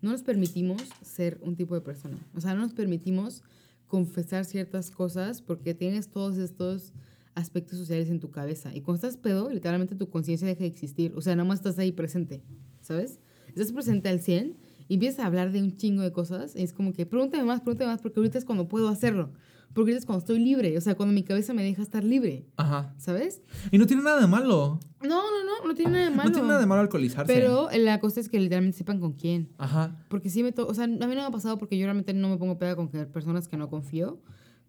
[0.03, 2.19] nos permitimos ser un tipo de persona.
[2.35, 3.43] O sea, no nos permitimos
[3.87, 6.93] confesar ciertas cosas porque tienes todos estos
[7.35, 8.75] aspectos sociales en tu cabeza.
[8.75, 11.13] Y cuando estás pedo, literalmente tu conciencia deja de existir.
[11.17, 12.43] O sea, nada más estás ahí presente,
[12.81, 13.19] ¿sabes?
[13.49, 14.57] Estás presente al 100
[14.89, 16.55] y empiezas a hablar de un chingo de cosas.
[16.57, 19.31] Es como que pregúntame más, pregúntame más, porque ahorita es cuando puedo hacerlo.
[19.73, 20.79] Porque ahorita es cuando estoy libre.
[20.79, 22.95] O sea, cuando mi cabeza me deja estar libre, Ajá.
[22.97, 23.43] ¿sabes?
[23.73, 24.79] Y no tiene nada de malo.
[25.03, 26.29] No, no, no, no tiene nada de malo.
[26.29, 27.33] No tiene nada de malo alcoholizarse.
[27.35, 29.49] Pero la cosa es que literalmente sepan con quién.
[29.59, 29.97] Ajá.
[30.09, 32.15] Porque sí me to o sea, a mí no me ha pasado porque yo realmente
[32.15, 34.21] no me pongo peda con personas que no confío,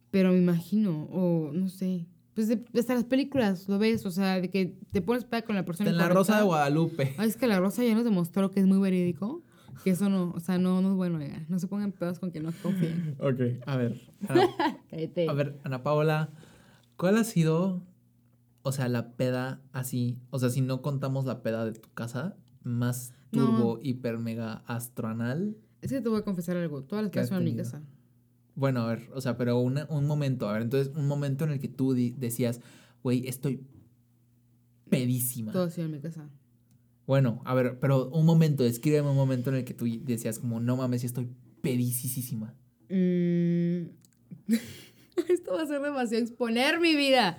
[0.09, 2.07] pero me imagino, o no sé.
[2.33, 5.55] Pues de- hasta las películas lo ves, o sea, de que te pones peda con
[5.55, 6.09] la persona En la.
[6.09, 7.13] Rosa de Guadalupe.
[7.17, 9.43] Ay, es que la Rosa ya nos demostró que es muy verídico,
[9.83, 11.45] que eso no, o sea, no, no es bueno, oiga.
[11.49, 13.15] No se pongan pedos con quien no confíen.
[13.19, 14.01] Ok, a ver.
[14.27, 14.47] Ana,
[14.89, 15.29] Cállate.
[15.29, 16.29] a ver, Ana Paola,
[16.97, 17.83] ¿cuál ha sido,
[18.63, 22.35] o sea, la peda así, o sea, si no contamos la peda de tu casa,
[22.63, 23.45] más No.
[23.45, 25.57] turbo, hiper, mega astroanal?
[25.81, 26.83] Es que te voy a confesar algo.
[26.83, 27.83] Todas las ¿Qué has casas son en mi casa.
[28.55, 31.51] Bueno, a ver, o sea, pero una- un momento, a ver, entonces, un momento en
[31.51, 32.61] el que tú di- decías,
[33.03, 33.61] güey, estoy
[34.89, 35.51] pedísima.
[35.51, 36.29] Todo ha sido en mi casa.
[37.07, 40.59] Bueno, a ver, pero un momento, descríbeme un momento en el que tú decías como,
[40.59, 41.29] no mames, estoy
[41.61, 42.53] pedísima.
[42.89, 43.87] Mm.
[45.29, 47.37] Esto va a ser demasiado exponer mi vida.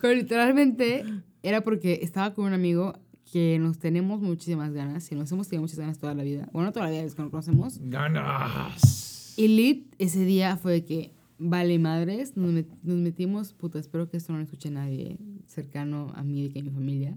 [0.00, 1.04] Pero literalmente
[1.42, 2.98] era porque estaba con un amigo
[3.30, 6.48] que nos tenemos muchísimas ganas y nos hemos tenido muchas ganas toda la vida.
[6.52, 7.78] Bueno, toda la vida es que nos conocemos.
[7.82, 9.34] Ganas.
[9.36, 14.16] Y lit ese día fue que, vale madres, nos, met- nos metimos, puta, espero que
[14.16, 17.16] esto no lo escuche nadie cercano a mí, de que mi familia.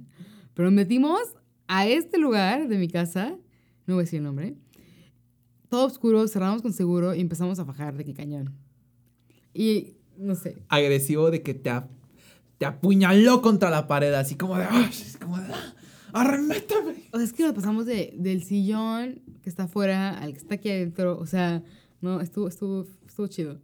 [0.53, 1.19] Pero nos metimos
[1.73, 3.37] a este lugar de mi casa,
[3.87, 4.55] no voy a decir el nombre,
[5.69, 8.53] todo oscuro, cerramos con seguro y empezamos a fajar de que cañón.
[9.53, 11.87] Y no sé, Agresivo de que te, a-
[12.57, 14.89] te apuñaló contra la pared, así como de, "Ay",
[15.21, 15.73] como de, "Ah,
[16.13, 17.09] arremétame.
[17.13, 20.55] O sea, es que nos pasamos de, del sillón que está afuera al que está
[20.55, 21.17] aquí adentro.
[21.17, 21.63] O sea,
[22.01, 23.61] no, estuvo, estuvo, estuvo chido.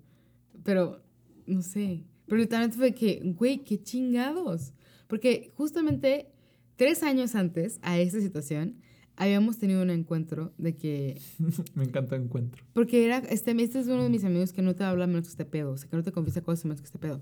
[0.63, 1.01] Pero,
[1.45, 2.05] no sé.
[2.25, 4.71] Pero literalmente fue que, güey, qué chingados.
[5.07, 6.31] Porque justamente
[6.77, 8.77] tres años antes a esta situación,
[9.17, 11.19] habíamos tenido un encuentro de que.
[11.75, 12.63] Me encanta el encuentro.
[12.71, 13.17] Porque era.
[13.17, 15.71] Este, este es uno de mis amigos que no te habla menos que este pedo.
[15.71, 17.21] O sea, que no te confiesa cosas menos que este pedo.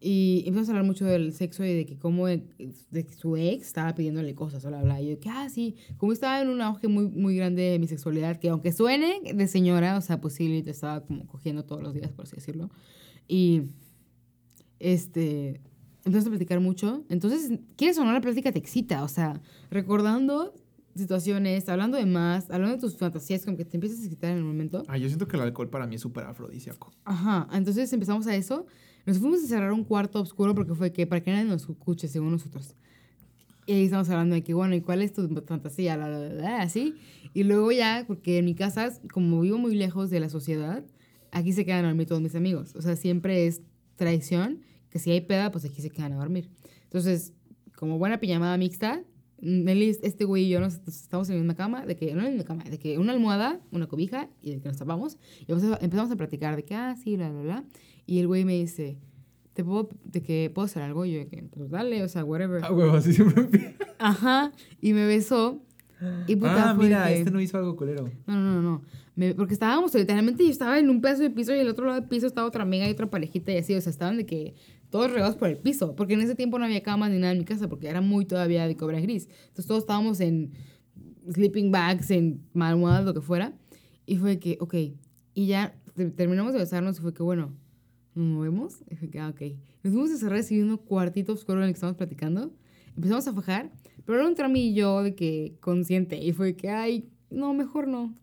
[0.00, 2.44] Y empezamos a hablar mucho del sexo y de que cómo de
[2.92, 5.02] que su ex estaba pidiéndole cosas, bla, bla.
[5.02, 7.88] Y yo, que, ah, sí, como estaba en un auge muy, muy grande de mi
[7.88, 11.82] sexualidad, que aunque suene de señora, o sea, pues sí, te estaba como cogiendo todos
[11.82, 12.70] los días, por así decirlo.
[13.26, 13.62] Y,
[14.78, 15.60] este,
[16.08, 17.04] empezamos a platicar mucho.
[17.08, 19.02] Entonces, ¿quieres o no la plática te excita?
[19.04, 19.40] O sea,
[19.70, 20.54] recordando
[20.96, 24.38] situaciones, hablando de más, hablando de tus fantasías, como que te empiezas a excitar en
[24.38, 24.82] el momento.
[24.88, 26.92] Ay, yo siento que el alcohol para mí es súper afrodisíaco.
[27.04, 28.66] Ajá, entonces empezamos a eso.
[29.06, 32.08] Nos fuimos a cerrar un cuarto oscuro porque fue que para que nadie nos escuche,
[32.08, 32.74] según nosotros.
[33.66, 35.96] Y ahí estamos hablando de que, bueno, ¿y cuál es tu fantasía?
[35.96, 36.94] La, la, la, así.
[37.34, 40.84] Y luego ya, porque en mi casa, como vivo muy lejos de la sociedad,
[41.32, 42.74] aquí se quedan a dormir todos mis amigos.
[42.76, 43.62] O sea, siempre es
[43.96, 44.60] tradición
[44.90, 46.48] que si hay peda, pues aquí se quedan a dormir.
[46.84, 47.32] Entonces,
[47.76, 49.02] como buena pijamada mixta,
[49.40, 52.24] Nelly, este güey y yo nos estamos en la misma cama, de que, no en
[52.24, 55.16] la misma cama, de que una almohada, una cobija y de que nos tapamos.
[55.46, 57.64] Y empezamos a- platicar de que, ah, sí, bla, bla, bla.
[58.06, 58.98] Y el güey me dice,
[59.52, 61.04] ¿te puedo, de que puedo hacer algo?
[61.04, 62.62] Y yo, de que, pues dale, o sea, whatever.
[62.64, 63.74] Ah, huevo, así siempre empieza.
[64.00, 64.50] Ajá.
[64.80, 65.62] Y me besó.
[66.26, 68.10] Y puta, Ah, fue mira, que- este no hizo algo culero.
[68.26, 68.82] no, no, no, no.
[69.14, 72.00] Me- porque estábamos, literalmente yo estaba en un pedazo de piso y el otro lado
[72.00, 74.54] del piso estaba otra amiga y otra parejita y así, o sea, estaban de que
[74.90, 77.38] todos regados por el piso, porque en ese tiempo no había camas ni nada en
[77.38, 79.28] mi casa, porque era muy todavía de cobra gris.
[79.48, 80.52] Entonces todos estábamos en
[81.32, 83.52] sleeping bags, en almohadas, lo que fuera.
[84.06, 84.74] Y fue que, ok,
[85.34, 87.54] y ya te- terminamos de besarnos y fue que, bueno,
[88.14, 88.82] nos movemos.
[88.90, 89.40] Y fue que, ah, ok.
[89.82, 92.52] Nos fuimos a cerrar así un cuartito oscuro en el que estábamos platicando.
[92.96, 93.70] Empezamos a fajar,
[94.04, 96.16] pero era y yo de que consciente.
[96.16, 98.14] Y fue que, ay, no, mejor no.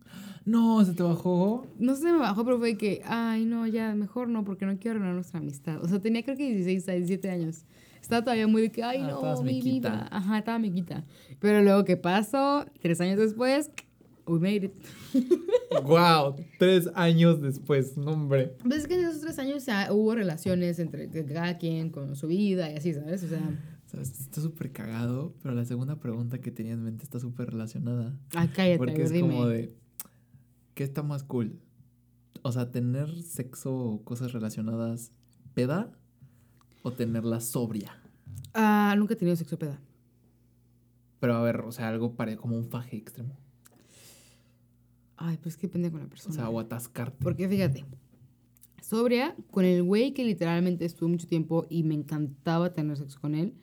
[0.45, 1.65] No, se te bajó.
[1.79, 4.95] No si me bajó, pero fue que, ay, no, ya, mejor no, porque no quiero
[4.97, 5.83] arruinar nuestra amistad.
[5.83, 7.65] O sea, tenía creo que 16, 17 años.
[8.01, 9.89] Estaba todavía muy de que, ay, Ah, no, mi mequita.
[9.89, 10.07] vida.
[10.11, 11.03] Ajá, estaba mequita.
[11.39, 12.65] Pero luego, ¿qué pasó?
[12.79, 13.71] Tres años después,
[14.27, 14.73] we made it.
[15.83, 18.53] wow, tres años después, no, hombre.
[18.63, 22.27] Pues es que en esos tres años ya hubo relaciones entre cada quien con su
[22.27, 23.23] vida y así, ¿sabes?
[23.23, 23.41] O sea,
[23.87, 24.19] ¿Sabes?
[24.19, 28.15] Está súper cagado, pero la segunda pregunta que tenía en mente está súper relacionada.
[28.35, 29.29] ay, cállate, Porque es dime.
[29.29, 29.73] como de,
[30.75, 31.59] ¿qué está más cool?
[32.43, 35.11] O sea, tener sexo o cosas relacionadas
[35.55, 35.91] peda
[36.83, 37.97] o tenerla sobria.
[38.53, 39.81] Ah, nunca he tenido sexo peda.
[41.19, 43.35] Pero a ver, o sea, algo pare como un faje extremo.
[45.17, 46.35] Ay, pues que depende con la O persona.
[46.35, 47.23] sea, o atascarte.
[47.23, 47.85] Porque fíjate,
[48.81, 53.33] sobria, con el güey que literalmente estuvo mucho tiempo y me encantaba tener sexo con
[53.33, 53.53] él.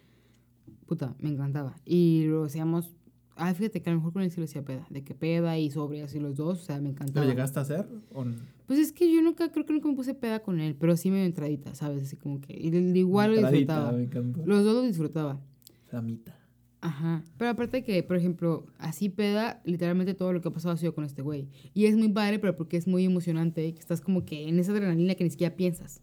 [0.86, 1.76] Puta, me encantaba.
[1.84, 2.96] Y lo hacíamos.
[3.36, 4.86] Ay, fíjate que a lo mejor con él sí lo hacía peda.
[4.90, 6.60] De que peda y sobria, así los dos.
[6.60, 7.26] O sea, me ¿Lo encantaba.
[7.26, 7.88] llegaste a hacer?
[8.12, 10.74] ¿O n- Pues es que yo nunca, creo que nunca me puse peda con él,
[10.78, 12.02] pero sí medio entradita, ¿sabes?
[12.04, 12.52] Así como que.
[12.54, 13.92] Igual lo Entradita, disfrutaba.
[13.96, 14.42] Me encantó.
[14.46, 15.40] Los dos lo disfrutaba.
[15.88, 16.38] Flamita.
[16.80, 17.22] Ajá.
[17.38, 20.94] Pero aparte que, por ejemplo, así peda, literalmente todo lo que ha pasado ha sido
[20.94, 21.48] con este güey.
[21.74, 24.72] Y es muy padre, pero porque es muy emocionante que estás como que en esa
[24.72, 26.02] adrenalina que ni siquiera piensas.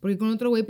[0.00, 0.64] Porque con otro güey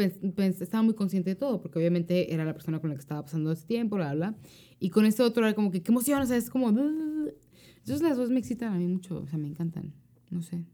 [0.61, 3.53] estaba muy consciente de todo, porque obviamente era la persona con la que estaba pasando
[3.53, 4.37] ese tiempo, bla, bla.
[4.81, 6.68] Y con este otro era como que, qué emoción, o sea, es como...
[6.68, 9.95] Entonces las dos me excitan a mí mucho, o sea, me encantan.
[10.31, 10.64] No sé.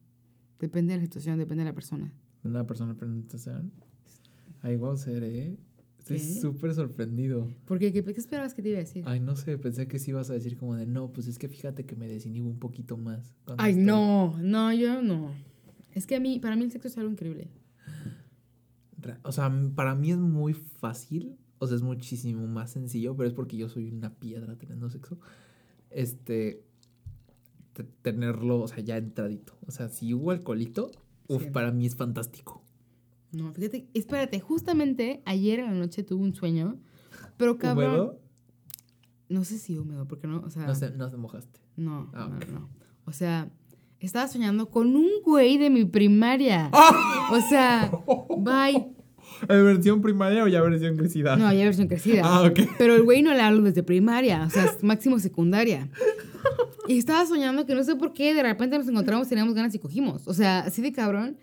[0.58, 2.12] Depende de la situación, depende de la persona.
[2.44, 3.72] Una persona presentación.
[4.62, 5.38] Ay, wow, seré.
[5.38, 5.56] ¿eh?
[5.98, 7.48] Estoy súper sorprendido.
[7.64, 9.02] Porque, ¿qué, qué esperabas que te iba a decir?
[9.06, 11.48] Ay, no sé, pensé que sí ibas a decir como de no, pues es que
[11.48, 13.34] fíjate que me desinhibo un poquito más.
[13.58, 13.84] Ay, estoy-".
[13.84, 15.32] no, no, yo no.
[15.92, 17.48] Es que a mí, para mí el sexo es algo increíble.
[19.22, 21.36] O sea, para mí es muy fácil.
[21.58, 25.18] O sea, es muchísimo más sencillo, pero es porque yo soy una piedra teniendo sexo.
[25.90, 26.62] Este.
[27.72, 29.52] te- tenerlo, o sea, ya entradito.
[29.66, 30.90] O sea, si hubo alcoholito,
[31.28, 31.50] uf, Sí.
[31.50, 32.62] para mí es fantástico.
[33.32, 36.78] No, fíjate, espérate, justamente ayer en la noche tuve un sueño,
[37.36, 37.90] pero cabrón.
[37.90, 38.20] ¿Húmedo?
[39.28, 40.66] No sé si húmedo, porque no, o sea.
[40.66, 41.60] No, se, no te mojaste.
[41.76, 42.68] No, Ah, no, no.
[43.04, 43.50] O sea,
[44.00, 46.70] estaba soñando con un güey de mi primaria.
[46.72, 47.28] ¡Ah!
[47.32, 47.90] O sea,
[48.38, 48.90] bye.
[49.48, 51.36] ¿En versión primaria o ya versión crecida?
[51.36, 52.22] No, ya versión crecida.
[52.24, 52.60] Ah, ok.
[52.78, 55.88] Pero el güey no le hablo desde primaria, o sea, es máximo secundaria.
[56.88, 59.78] Y estaba soñando que no sé por qué, de repente nos encontramos, teníamos ganas y
[59.78, 60.26] cogimos.
[60.28, 61.36] O sea, así de cabrón.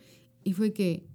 [0.43, 1.05] Y fue que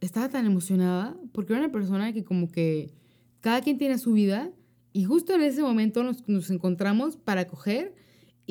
[0.00, 2.92] estaba tan emocionada porque era una persona que como que
[3.40, 4.50] cada quien tiene su vida
[4.92, 7.94] y justo en ese momento nos, nos encontramos para coger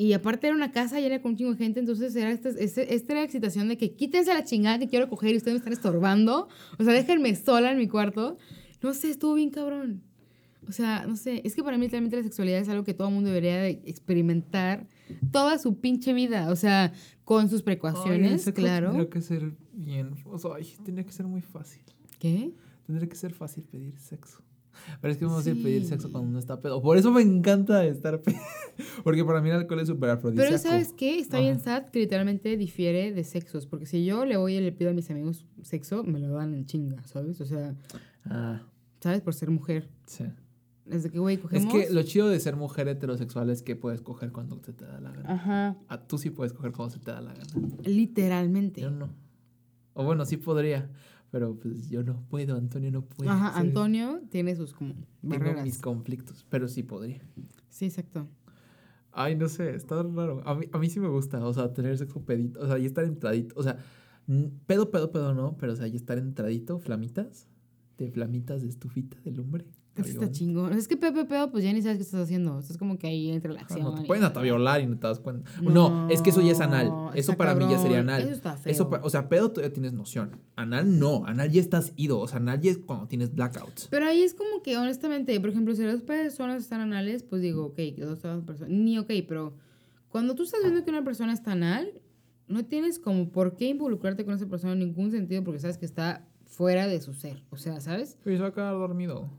[0.06, 2.94] y aparte era una casa llena con un chingo de gente, entonces era esta, este-
[2.94, 5.58] esta era la excitación de que quítense la chingada que quiero coger y ustedes me
[5.58, 6.48] están estorbando.
[6.78, 8.38] O sea, déjenme sola en mi cuarto.
[8.82, 10.02] No sé, estuvo bien cabrón.
[10.68, 13.08] O sea, no sé, es que para mí realmente la sexualidad es algo que todo
[13.08, 14.86] el mundo debería de experimentar
[15.32, 16.50] toda su pinche vida.
[16.50, 16.92] O sea,
[17.24, 18.88] con sus precauciones, claro.
[18.90, 20.14] Tendría que ser bien.
[20.24, 21.82] O sea, ay, tendría que ser muy fácil.
[22.18, 22.52] ¿Qué?
[22.86, 24.42] Tendría que ser fácil pedir sexo.
[25.00, 25.88] Pero es que es muy fácil pedir Sí.
[25.88, 26.80] sexo cuando uno está pedo.
[26.82, 28.36] Por eso me encanta estar pedo.
[29.04, 30.48] Porque para mí el alcohol es súper afrodisíaco.
[30.48, 31.18] Pero ¿sabes qué?
[31.18, 31.44] Está Ajá.
[31.44, 33.66] bien sad que literalmente difiere de sexos.
[33.66, 36.54] Porque si yo le voy y le pido a mis amigos sexo, me lo dan
[36.54, 37.40] en chinga, ¿sabes?
[37.40, 37.74] O sea,
[38.24, 38.62] Ah,
[39.00, 39.20] ¿sabes?
[39.22, 39.88] Por ser mujer.
[40.06, 40.24] sí.
[40.86, 41.72] Desde que, güey, Es cogemos...
[41.72, 44.98] que lo chido de ser mujer heterosexual es que puedes coger cuando se te da
[45.00, 45.32] la gana.
[45.34, 45.76] Ajá.
[45.88, 47.46] Ah, tú sí puedes coger cuando se te da la gana.
[47.84, 48.80] Literalmente.
[48.80, 49.08] Yo no.
[49.94, 50.90] O bueno, sí podría.
[51.30, 52.56] Pero pues yo no puedo.
[52.56, 53.30] Antonio no puede.
[53.30, 53.58] Ajá.
[53.58, 56.44] Antonio tiene sus como Tengo mis conflictos.
[56.48, 57.22] Pero sí podría.
[57.68, 58.28] Sí, exacto.
[59.12, 60.42] Ay, no sé, está raro.
[60.44, 62.86] A mí, a mí sí me gusta, o sea, tener sexo pedito, o sea, y
[62.86, 63.76] estar entradito, o sea,
[64.66, 67.48] pedo, pedo, pedo no, pero o sea, y estar entradito, flamitas,
[67.98, 69.66] de flamitas de estufita de lumbre.
[70.08, 70.72] Está chingón.
[70.72, 72.58] Es que pepe pedo, pues ya ni sabes qué estás haciendo.
[72.58, 73.82] Estás como que ahí entre la Ah, acción.
[73.82, 75.50] no, te y- pueden hasta violar y no te das cuenta.
[75.62, 76.90] No, es que eso ya es anal.
[77.14, 78.22] Eso para mí ya sería anal.
[78.22, 78.72] Eso está feo.
[78.72, 80.36] Eso o sea, pedo todavía tienes noción.
[80.56, 81.24] Anal no.
[81.26, 82.18] Anal ya estás ido.
[82.20, 83.88] O sea, anal ya es cuando tienes blackouts.
[83.90, 87.66] Pero ahí es como que, honestamente, por ejemplo, si dos personas están anales, pues digo,
[87.66, 88.68] ok, que dos personas.
[88.70, 89.54] Ni ok, pero
[90.08, 91.92] cuando tú estás viendo que una persona está anal,
[92.48, 95.86] no tienes como por qué involucrarte con esa persona en ningún sentido porque sabes que
[95.86, 97.44] está fuera de su ser.
[97.50, 98.18] O sea, ¿sabes?
[98.24, 99.30] Pero se va a quedar dormido.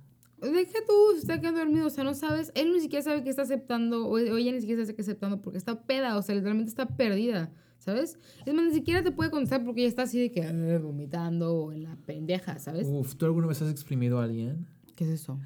[0.42, 3.30] Deja tú, se está quedando dormido, o sea, no sabes, él ni siquiera sabe que
[3.30, 6.34] está aceptando, o, ella ni siquiera sabe que está aceptando porque está peda, o sea,
[6.36, 8.18] literalmente está perdida, ¿sabes?
[8.46, 11.54] Es más, ni siquiera te puede contestar porque ella está así de que "Ah", vomitando
[11.56, 12.88] o en la pendeja, ¿sabes?
[12.89, 14.68] Uf, ¿tú alguna vez has exprimido a alguien?
[14.96, 15.39] ¿Qué es eso?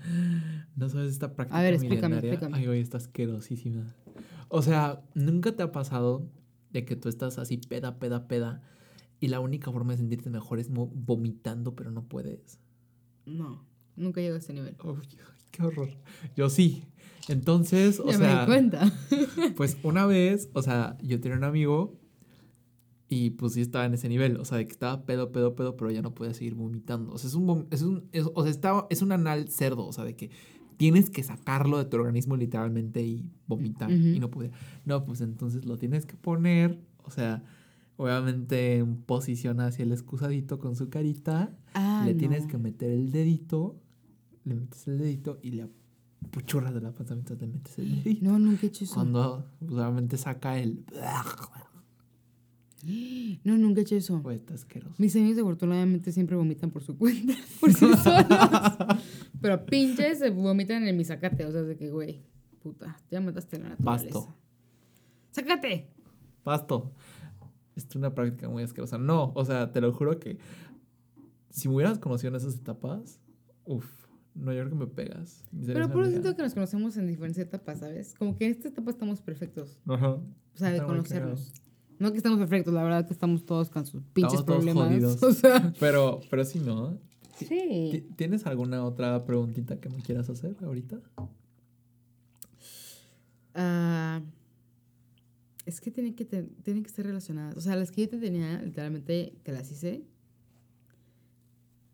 [0.75, 2.31] ¿No sabes esta práctica A ver, explícame, milenaria?
[2.33, 2.57] explícame.
[2.57, 3.93] Ay, güey, está asquerosísima.
[4.49, 6.29] O sea, ¿nunca te ha pasado
[6.71, 8.61] de que tú estás así peda, peda, peda
[9.19, 12.59] y la única forma de sentirte mejor es vomitando, pero no puedes?
[13.25, 13.65] No,
[13.95, 14.75] nunca llego a ese nivel.
[14.83, 14.97] Uy,
[15.51, 15.89] qué horror.
[16.35, 16.83] Yo sí.
[17.27, 18.91] Entonces, o ya me sea, di cuenta.
[19.57, 21.97] pues una vez, o sea, yo tenía un amigo
[23.07, 25.75] y pues sí estaba en ese nivel, o sea, de que estaba pedo, pedo, pedo,
[25.75, 27.11] pero ya no podía seguir vomitando.
[27.13, 29.93] O sea, es un, es un, es- o sea, estaba, es un anal cerdo, o
[29.93, 30.29] sea, de que
[30.77, 34.51] tienes que sacarlo de tu organismo literalmente y vomitar y no podía.
[34.85, 37.43] No, pues entonces lo tienes que poner, o sea,
[37.95, 42.19] obviamente en posición hacia el excusadito con su carita, Ah, le no.
[42.19, 43.79] tienes que meter el dedito,
[44.45, 45.67] le metes el dedito y le
[46.31, 48.25] puchurras de la panza mientras le metes el dedito.
[48.25, 48.95] No, nunca he hecho eso.
[48.95, 50.85] Cuando obviamente saca el...
[53.43, 54.21] No, nunca he hecho eso.
[54.21, 54.93] Pues está asqueroso.
[54.99, 57.97] Mis amigos afortunadamente siempre vomitan por su cuenta, por sí solos.
[59.41, 62.21] Pero pinches se vomitan en mi sacate, o sea, de que, güey,
[62.61, 64.05] puta, ya mataste la naturaleza.
[64.05, 64.35] Pasto.
[65.31, 65.89] ¡Sácate!
[66.43, 66.93] Pasto.
[67.75, 68.99] Es una práctica muy asquerosa.
[68.99, 70.37] No, o sea, te lo juro que
[71.49, 73.19] si me hubieras conocido en esas etapas,
[73.65, 74.04] uff,
[74.35, 75.43] no, yo creo que me pegas.
[75.65, 78.13] Pero por eso siento que nos conocemos en diferentes etapas, ¿sabes?
[78.17, 79.79] Como que en esta etapa estamos perfectos.
[79.87, 80.09] Ajá.
[80.11, 80.23] O
[80.57, 81.53] sea, de conocernos.
[81.97, 85.17] No que estamos perfectos, la verdad que estamos todos con sus pinches Estamos todos problemas.
[85.17, 85.23] jodidos.
[85.23, 86.99] O sea, Pero, pero sí, ¿no?
[87.37, 87.89] sí.
[87.91, 90.99] Ti- ¿Tienes alguna otra preguntita que me quieras hacer ahorita?
[93.53, 94.21] Ah,
[95.65, 97.55] es que tienen que, te- tienen que estar relacionadas.
[97.57, 100.03] O sea, las que yo te tenía, literalmente, te las hice.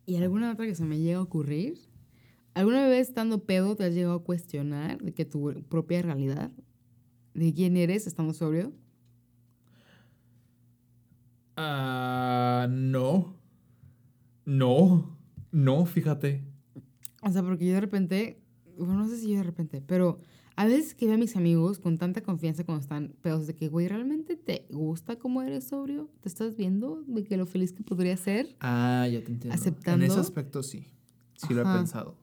[0.06, 1.80] Y alguna otra que se me llega a ocurrir.
[2.54, 6.52] ¿Alguna vez estando pedo te has llegado a cuestionar de que tu propia realidad,
[7.34, 8.74] de quién eres estando sobrio?
[11.56, 13.36] Ah, no.
[14.45, 15.18] No.
[15.52, 16.43] No, fíjate.
[17.22, 18.41] O sea, porque yo de repente,
[18.78, 20.20] bueno, no sé si yo de repente, pero
[20.56, 23.70] a veces que veo a mis amigos con tanta confianza cuando están pedos de que,
[23.70, 26.10] güey, ¿realmente te gusta cómo eres sobrio?
[26.22, 28.56] ¿Te estás viendo de que lo feliz que podría ser?
[28.60, 29.54] Ah, ya te entiendo.
[29.54, 30.06] ¿Aceptando?
[30.06, 30.88] En ese aspecto sí.
[31.36, 32.18] Sí lo he pensado.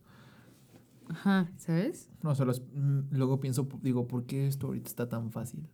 [1.09, 2.11] Ajá, ¿sabes?
[2.23, 5.69] No, solo es- mm, luego pienso, digo, ¿por qué esto ahorita está tan fácil?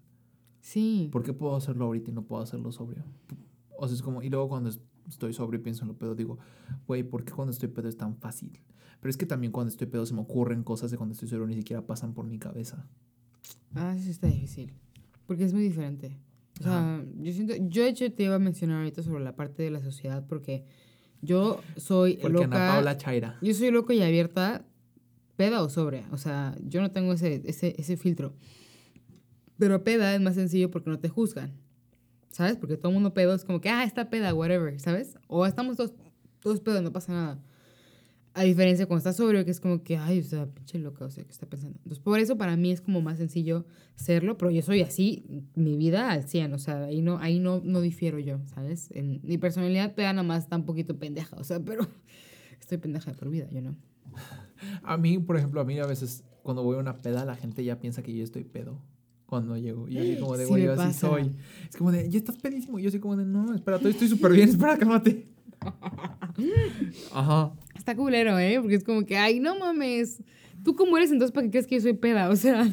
[0.60, 1.08] Sí.
[1.12, 3.04] ¿Por qué puedo hacerlo ahorita y no puedo hacerlo sobrio?
[3.78, 6.14] O sea, es como, y luego cuando es- estoy sobrio y pienso en lo pedo,
[6.14, 6.38] digo,
[6.86, 8.60] güey, ¿por qué cuando estoy pedo es tan fácil?
[9.00, 11.46] Pero es que también cuando estoy pedo se me ocurren cosas de cuando estoy sobrio
[11.46, 12.86] ni siquiera pasan por mi cabeza.
[13.74, 14.72] Ah, sí está difícil.
[15.26, 16.16] Porque es muy diferente.
[16.60, 19.62] O sea, yo siento, yo de hecho te iba a mencionar ahorita sobre la parte
[19.64, 20.64] de la sociedad porque
[21.20, 22.68] yo soy Porque Ana loca.
[22.74, 23.38] Paula Chaira.
[23.42, 24.64] Yo soy loco y abierta,
[25.36, 26.06] peda o sobria.
[26.10, 28.34] O sea, yo no tengo ese, ese, ese filtro.
[29.58, 31.52] Pero peda es más sencillo porque no te juzgan.
[32.30, 32.56] ¿Sabes?
[32.56, 35.16] Porque todo el mundo pedo es como que, ah, está peda, whatever, ¿sabes?
[35.28, 35.94] O estamos todos,
[36.40, 37.42] todos pedos, no pasa nada.
[38.32, 41.10] A diferencia cuando estás sobrio, que es como que, ay, o sea, pinche loca, o
[41.10, 41.78] sea, ¿qué está pensando?
[41.78, 43.64] Entonces, por eso para mí es como más sencillo
[43.94, 47.60] serlo, pero yo soy así, mi vida al 100, o sea, ahí no, ahí no,
[47.62, 48.90] no difiero yo, ¿sabes?
[49.22, 51.86] Mi personalidad peda nada más está un poquito pendeja, o sea, pero
[52.60, 53.76] estoy pendeja de por vida, yo no.
[54.82, 57.64] A mí, por ejemplo, a mí a veces cuando voy a una peda la gente
[57.64, 58.80] ya piensa que yo estoy pedo.
[59.26, 59.88] Cuando llego.
[59.88, 61.32] Y yo así como de, güey, yo así soy.
[61.68, 62.78] Es como de, ya estás pedísimo.
[62.78, 65.26] Y yo así como de, no, espera, todavía estoy súper bien, espera, cálmate.
[67.12, 67.52] Ajá.
[67.74, 68.58] Está culero, ¿eh?
[68.60, 70.22] Porque es como que, ay, no mames.
[70.62, 72.28] ¿Tú cómo eres entonces para que crees que yo soy peda?
[72.28, 72.64] O sea,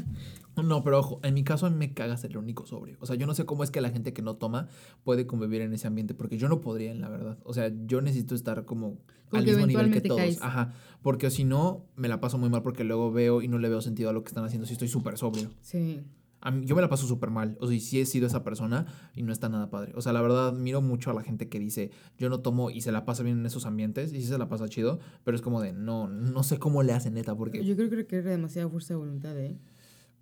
[0.61, 2.97] No, pero ojo, en mi caso a mí me caga ser el único sobrio.
[2.99, 4.67] O sea, yo no sé cómo es que la gente que no toma
[5.03, 7.37] puede convivir en ese ambiente, porque yo no podría, en la verdad.
[7.43, 8.97] O sea, yo necesito estar como
[9.31, 10.19] al mismo nivel que todos.
[10.19, 10.41] caes.
[10.41, 10.73] Ajá.
[11.01, 13.81] Porque si no, me la paso muy mal porque luego veo y no le veo
[13.81, 15.49] sentido a lo que están haciendo si estoy súper sobrio.
[15.61, 16.01] sí.
[16.43, 17.55] A mí- yo me la paso súper mal.
[17.61, 19.91] O sea, y sí he sido esa persona y no está nada padre.
[19.95, 22.81] O sea, la verdad, admiro mucho a la gente que dice, yo no tomo y
[22.81, 25.43] se la pasa bien en esos ambientes y sí se la pasa chido, pero es
[25.43, 28.67] como de, no, no sé cómo le hacen neta, porque Yo creo que requiere demasiada
[28.69, 29.55] fuerza de voluntad, ¿eh?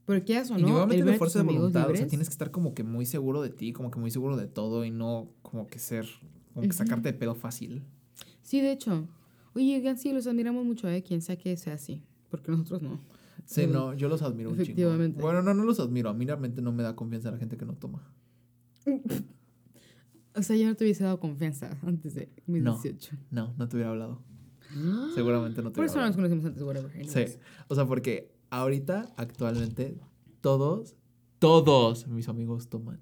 [0.09, 2.49] Pero qué o no, Individualmente el de fuerza de voluntad, o sea, tienes que estar
[2.49, 5.67] como que muy seguro de ti, como que muy seguro de todo y no como
[5.67, 6.07] que ser,
[6.51, 7.83] como que sacarte de pedo fácil.
[8.41, 9.07] Sí, de hecho.
[9.53, 11.03] Oye, Gansi, los admiramos mucho, ¿eh?
[11.03, 12.01] Quien sea que sea así.
[12.31, 12.97] Porque nosotros no.
[13.45, 14.97] Sí, Sí, no, yo los admiro un chingo.
[15.21, 16.09] Bueno, no, no los admiro.
[16.09, 18.11] A mí realmente no me da confianza la gente que no toma.
[20.35, 22.79] O sea, yo no te hubiese dado confianza antes de mis No.
[22.79, 23.15] 18.
[23.29, 24.23] No, no te hubiera hablado.
[25.13, 27.07] Seguramente no te Por hubiera eso no nos conocimos antes, whatever.
[27.07, 27.37] Sí.
[27.67, 29.99] O sea, porque ahorita, actualmente,
[30.41, 30.95] todos,
[31.39, 33.01] todos mis amigos toman.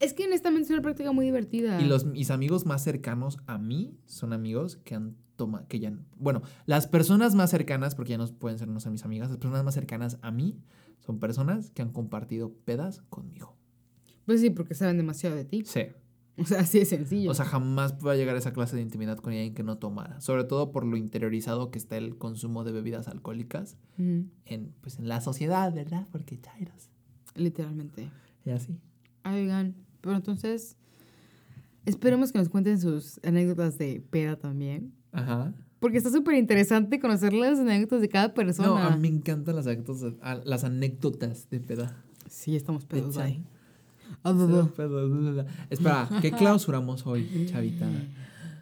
[0.00, 1.80] Es que honestamente es una práctica muy divertida.
[1.80, 5.92] Y los mis amigos más cercanos a mí son amigos que han tomado, que ya,
[6.16, 9.38] bueno, las personas más cercanas, porque ya no pueden ser no ser mis amigas, las
[9.38, 10.60] personas más cercanas a mí
[11.00, 13.56] son personas que han compartido pedas conmigo.
[14.24, 15.64] Pues sí, porque saben demasiado de ti.
[15.64, 15.86] Sí.
[16.40, 17.30] O sea, así de sencillo.
[17.30, 20.20] O sea, jamás pueda llegar a esa clase de intimidad con alguien que no tomara.
[20.20, 25.08] Sobre todo por lo interiorizado que está el consumo de bebidas alcohólicas en, pues, en
[25.08, 26.06] la sociedad, ¿verdad?
[26.12, 26.90] Porque chairos.
[27.34, 28.08] Literalmente.
[28.44, 28.78] Y así.
[29.24, 30.76] Ay, Oigan, pero entonces
[31.86, 34.92] esperemos que nos cuenten sus anécdotas de peda también.
[35.12, 35.54] Ajá.
[35.80, 38.68] Porque está súper interesante conocer las anécdotas de cada persona.
[38.68, 42.04] No, a mí me encantan las anécdotas, a- las anécdotas de peda.
[42.28, 43.44] Sí, estamos pedos ahí.
[45.70, 47.86] Espera, ¿qué clausuramos hoy, chavita?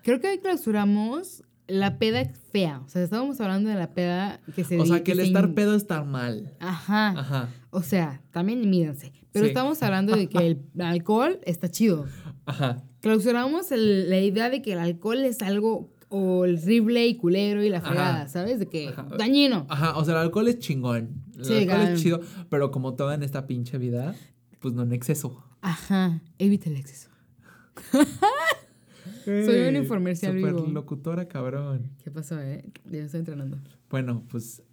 [0.02, 2.80] Creo que hoy clausuramos la peda fea.
[2.84, 5.74] O sea, estábamos hablando de la peda que se O sea, que el estar pedo
[5.74, 6.54] está mal.
[6.60, 7.08] Ajá.
[7.18, 7.48] Ajá.
[7.70, 9.12] O sea, también mídanse.
[9.32, 9.48] Pero Sí.
[9.50, 12.06] estamos hablando de que el alcohol está chido.
[12.46, 12.82] Ajá.
[13.00, 17.80] Clausuramos el- la idea de que el alcohol es algo horrible y culero y la
[17.80, 18.60] fregada, ¿sabes?
[18.60, 19.08] De que Ajá.
[19.18, 19.66] dañino.
[19.68, 21.24] Ajá, o sea, el alcohol es chingón.
[21.36, 24.14] El Sí, alcohol es chido, pero como todo en esta pinche vida,
[24.66, 25.44] pues no en exceso.
[25.60, 26.20] Ajá.
[26.40, 27.08] Evita el exceso.
[29.24, 30.66] Soy una infomercial Super vivo.
[30.66, 31.92] locutora, cabrón.
[32.02, 32.64] ¿Qué pasó, eh?
[32.90, 33.58] Ya estoy entrenando.
[33.88, 34.64] Bueno, pues,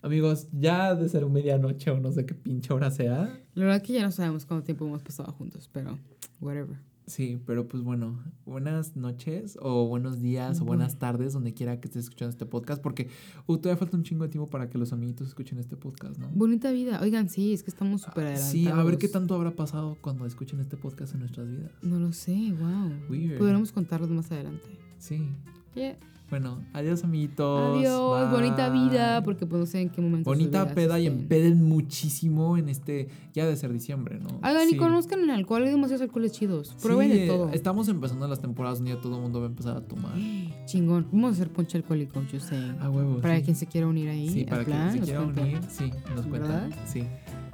[0.00, 3.38] amigos, ya de ser medianoche o no sé qué pinche hora sea.
[3.52, 5.98] La verdad que ya no sabemos cuánto tiempo hemos pasado juntos, pero
[6.40, 6.78] whatever.
[7.12, 11.86] Sí, pero pues bueno, buenas noches o buenos días o buenas tardes, donde quiera que
[11.88, 13.10] estés escuchando este podcast, porque
[13.46, 16.30] uh, todavía falta un chingo de tiempo para que los amiguitos escuchen este podcast, ¿no?
[16.32, 17.00] Bonita vida.
[17.02, 18.50] Oigan, sí, es que estamos súper adelantados.
[18.50, 21.70] Sí, a ver qué tanto habrá pasado cuando escuchen este podcast en nuestras vidas.
[21.82, 22.90] No lo sé, wow.
[23.10, 23.36] Weird.
[23.36, 24.70] Podremos contarlos más adelante.
[24.98, 25.28] Sí.
[25.74, 25.98] Yeah.
[26.32, 27.76] Bueno, adiós amiguitos.
[27.76, 30.30] Adiós, bonita vida, porque pues no sé en qué momento.
[30.30, 34.40] Bonita vida peda y empeden muchísimo en este, ya de ser diciembre, ¿no?
[34.66, 34.74] Sí.
[34.74, 36.68] y conozcan el alcohol, hay demasiados alcoholes chidos.
[36.68, 37.50] Sí, Prueben de todo.
[37.50, 40.14] Estamos empezando las temporadas donde ya todo el mundo va a empezar a tomar.
[40.64, 41.06] Chingón.
[41.12, 42.56] Vamos a hacer ponche alcohólico, yo sé.
[42.80, 43.20] A huevos.
[43.20, 43.42] Para sí.
[43.42, 44.30] quien se quiera unir ahí.
[44.30, 46.70] Sí, para plan, quien se quiera unir, sí, nos cuentan.
[46.70, 46.70] ¿Verdad?
[46.86, 47.04] Sí.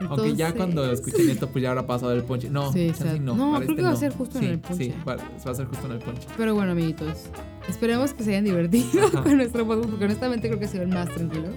[0.08, 2.48] Aunque ya cuando escuchen esto, pues ya habrá pasado el ponche.
[2.48, 3.34] No, Sí, no.
[3.34, 3.98] No, creo este que va a no.
[3.98, 4.84] ser justo en el ponche.
[4.84, 6.28] Sí, va, va a ser justo en el ponche.
[6.36, 7.28] Pero bueno, amiguitos,
[7.68, 9.22] esperemos que se hayan divertido Ajá.
[9.22, 11.48] con nuestro podcast, porque honestamente creo que ha sido el más tranquilo,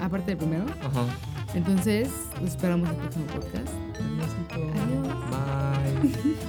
[0.00, 0.64] aparte del primero.
[0.82, 1.06] Ajá.
[1.54, 2.08] Entonces,
[2.40, 3.68] los esperamos en el próximo podcast.
[4.52, 5.06] Adiós.
[5.30, 6.36] Bye.